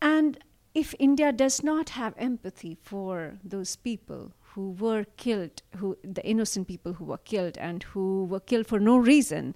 And 0.00 0.38
if 0.74 0.94
India 0.98 1.32
does 1.32 1.62
not 1.62 1.90
have 1.90 2.14
empathy 2.18 2.76
for 2.82 3.38
those 3.42 3.76
people 3.76 4.32
who 4.56 4.70
were 4.70 5.04
killed, 5.18 5.62
who 5.76 5.98
the 6.02 6.24
innocent 6.26 6.66
people 6.66 6.94
who 6.94 7.04
were 7.04 7.18
killed 7.18 7.58
and 7.58 7.82
who 7.82 8.24
were 8.24 8.40
killed 8.40 8.66
for 8.66 8.80
no 8.80 8.96
reason, 8.96 9.54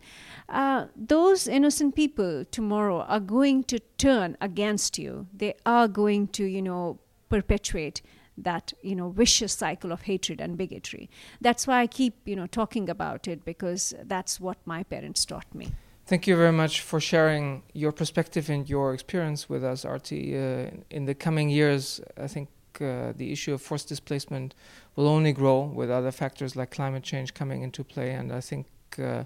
uh, 0.51 0.85
those 0.95 1.49
innocent 1.49 1.97
people 1.97 2.45
tomorrow 2.51 3.01
are 3.15 3.19
going 3.19 3.65
to 3.65 3.79
turn 3.97 4.37
against 4.43 4.99
you. 4.99 5.27
They 5.33 5.55
are 5.65 5.89
going 5.89 6.29
to, 6.29 6.45
you 6.45 6.61
know, 6.61 6.99
perpetuate 7.31 8.03
that 8.37 8.73
you 8.83 8.95
know 8.95 9.11
vicious 9.11 9.53
cycle 9.53 9.93
of 9.93 10.03
hatred 10.03 10.41
and 10.41 10.57
bigotry. 10.57 11.11
That's 11.41 11.67
why 11.67 11.81
i 11.81 11.87
keep 11.87 12.15
you 12.25 12.37
know 12.37 12.47
talking 12.47 12.89
about 12.89 13.29
it 13.29 13.45
because 13.45 13.95
that's 14.05 14.41
what 14.41 14.59
my 14.65 14.83
parents 14.83 15.25
taught 15.27 15.55
me. 15.55 15.67
Thank 16.07 16.27
you 16.27 16.37
very 16.37 16.53
much 16.53 16.81
for 16.81 17.01
sharing 17.01 17.63
your 17.75 17.93
perspective 17.93 18.49
and 18.49 18.69
your 18.69 18.95
experience 18.95 19.49
with 19.49 19.63
us 19.63 19.85
arti 19.85 20.23
uh, 20.37 20.71
in 20.91 21.05
the 21.05 21.15
coming 21.15 21.51
years 21.51 22.01
i 22.17 22.27
think 22.27 22.49
uh, 22.81 23.13
the 23.17 23.33
issue 23.33 23.55
of 23.55 23.63
forced 23.63 23.89
displacement 23.89 24.55
will 24.97 25.09
only 25.09 25.33
grow 25.33 25.63
with 25.63 25.91
other 25.91 26.11
factors 26.11 26.57
like 26.57 26.71
climate 26.71 27.03
change 27.03 27.35
coming 27.35 27.63
into 27.63 27.83
play. 27.85 28.11
And 28.13 28.33
I 28.33 28.41
think 28.41 28.67
uh, 28.99 29.25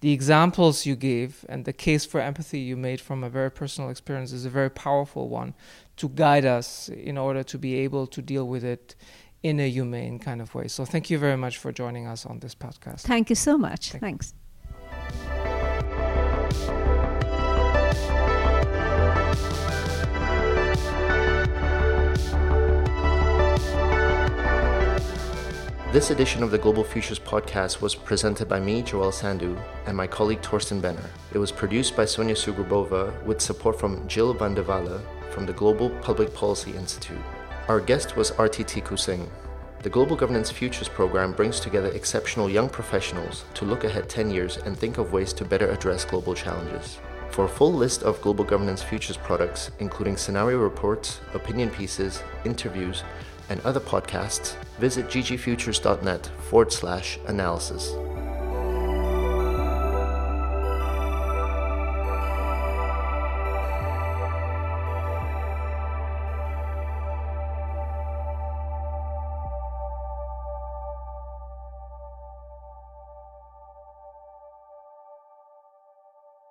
the 0.00 0.12
examples 0.12 0.86
you 0.86 0.96
gave 0.96 1.44
and 1.48 1.64
the 1.64 1.72
case 1.72 2.04
for 2.04 2.20
empathy 2.20 2.58
you 2.58 2.76
made 2.76 3.00
from 3.00 3.24
a 3.24 3.30
very 3.30 3.50
personal 3.50 3.90
experience 3.90 4.32
is 4.32 4.44
a 4.44 4.50
very 4.50 4.70
powerful 4.70 5.28
one 5.28 5.54
to 5.96 6.08
guide 6.08 6.44
us 6.44 6.88
in 6.88 7.16
order 7.16 7.42
to 7.42 7.58
be 7.58 7.76
able 7.76 8.06
to 8.06 8.20
deal 8.20 8.46
with 8.46 8.64
it 8.64 8.94
in 9.42 9.60
a 9.60 9.68
humane 9.68 10.18
kind 10.18 10.40
of 10.40 10.54
way. 10.54 10.68
So 10.68 10.84
thank 10.84 11.08
you 11.10 11.18
very 11.18 11.36
much 11.36 11.58
for 11.58 11.72
joining 11.72 12.06
us 12.06 12.26
on 12.26 12.40
this 12.40 12.54
podcast. 12.54 13.02
Thank 13.02 13.30
you 13.30 13.36
so 13.36 13.56
much. 13.56 13.92
Thank 13.92 14.02
Thanks. 14.02 14.34
You. 16.68 16.85
This 25.96 26.10
edition 26.10 26.42
of 26.42 26.50
the 26.50 26.58
Global 26.58 26.84
Futures 26.84 27.18
podcast 27.18 27.80
was 27.80 27.94
presented 27.94 28.50
by 28.50 28.60
me, 28.60 28.82
Joel 28.82 29.10
Sandhu, 29.10 29.58
and 29.86 29.96
my 29.96 30.06
colleague 30.06 30.42
Thorsten 30.42 30.78
Benner. 30.78 31.08
It 31.32 31.38
was 31.38 31.50
produced 31.50 31.96
by 31.96 32.04
Sonia 32.04 32.34
Sugrabova 32.34 33.24
with 33.24 33.40
support 33.40 33.80
from 33.80 34.06
Jill 34.06 34.34
van 34.34 34.52
de 34.52 34.62
Walle 34.62 35.00
from 35.30 35.46
the 35.46 35.54
Global 35.54 35.88
Public 36.02 36.34
Policy 36.34 36.72
Institute. 36.76 37.24
Our 37.68 37.80
guest 37.80 38.14
was 38.14 38.32
Aarti 38.32 38.62
Tikoo 38.62 38.98
Singh. 38.98 39.26
The 39.82 39.88
Global 39.88 40.16
Governance 40.16 40.50
Futures 40.50 40.90
program 40.90 41.32
brings 41.32 41.60
together 41.60 41.88
exceptional 41.88 42.50
young 42.50 42.68
professionals 42.68 43.46
to 43.54 43.64
look 43.64 43.84
ahead 43.84 44.06
10 44.06 44.30
years 44.30 44.58
and 44.58 44.76
think 44.76 44.98
of 44.98 45.14
ways 45.14 45.32
to 45.32 45.46
better 45.46 45.70
address 45.70 46.04
global 46.04 46.34
challenges. 46.34 46.98
For 47.30 47.46
a 47.46 47.48
full 47.48 47.72
list 47.72 48.02
of 48.02 48.20
Global 48.20 48.44
Governance 48.44 48.82
Futures 48.82 49.16
products, 49.16 49.70
including 49.78 50.18
scenario 50.18 50.58
reports, 50.58 51.20
opinion 51.32 51.70
pieces, 51.70 52.22
interviews, 52.44 53.02
and 53.48 53.60
other 53.60 53.80
podcasts, 53.80 54.56
visit 54.78 55.06
ggfutures.net 55.06 56.26
forward 56.48 56.72
slash 56.72 57.18
analysis. 57.26 57.92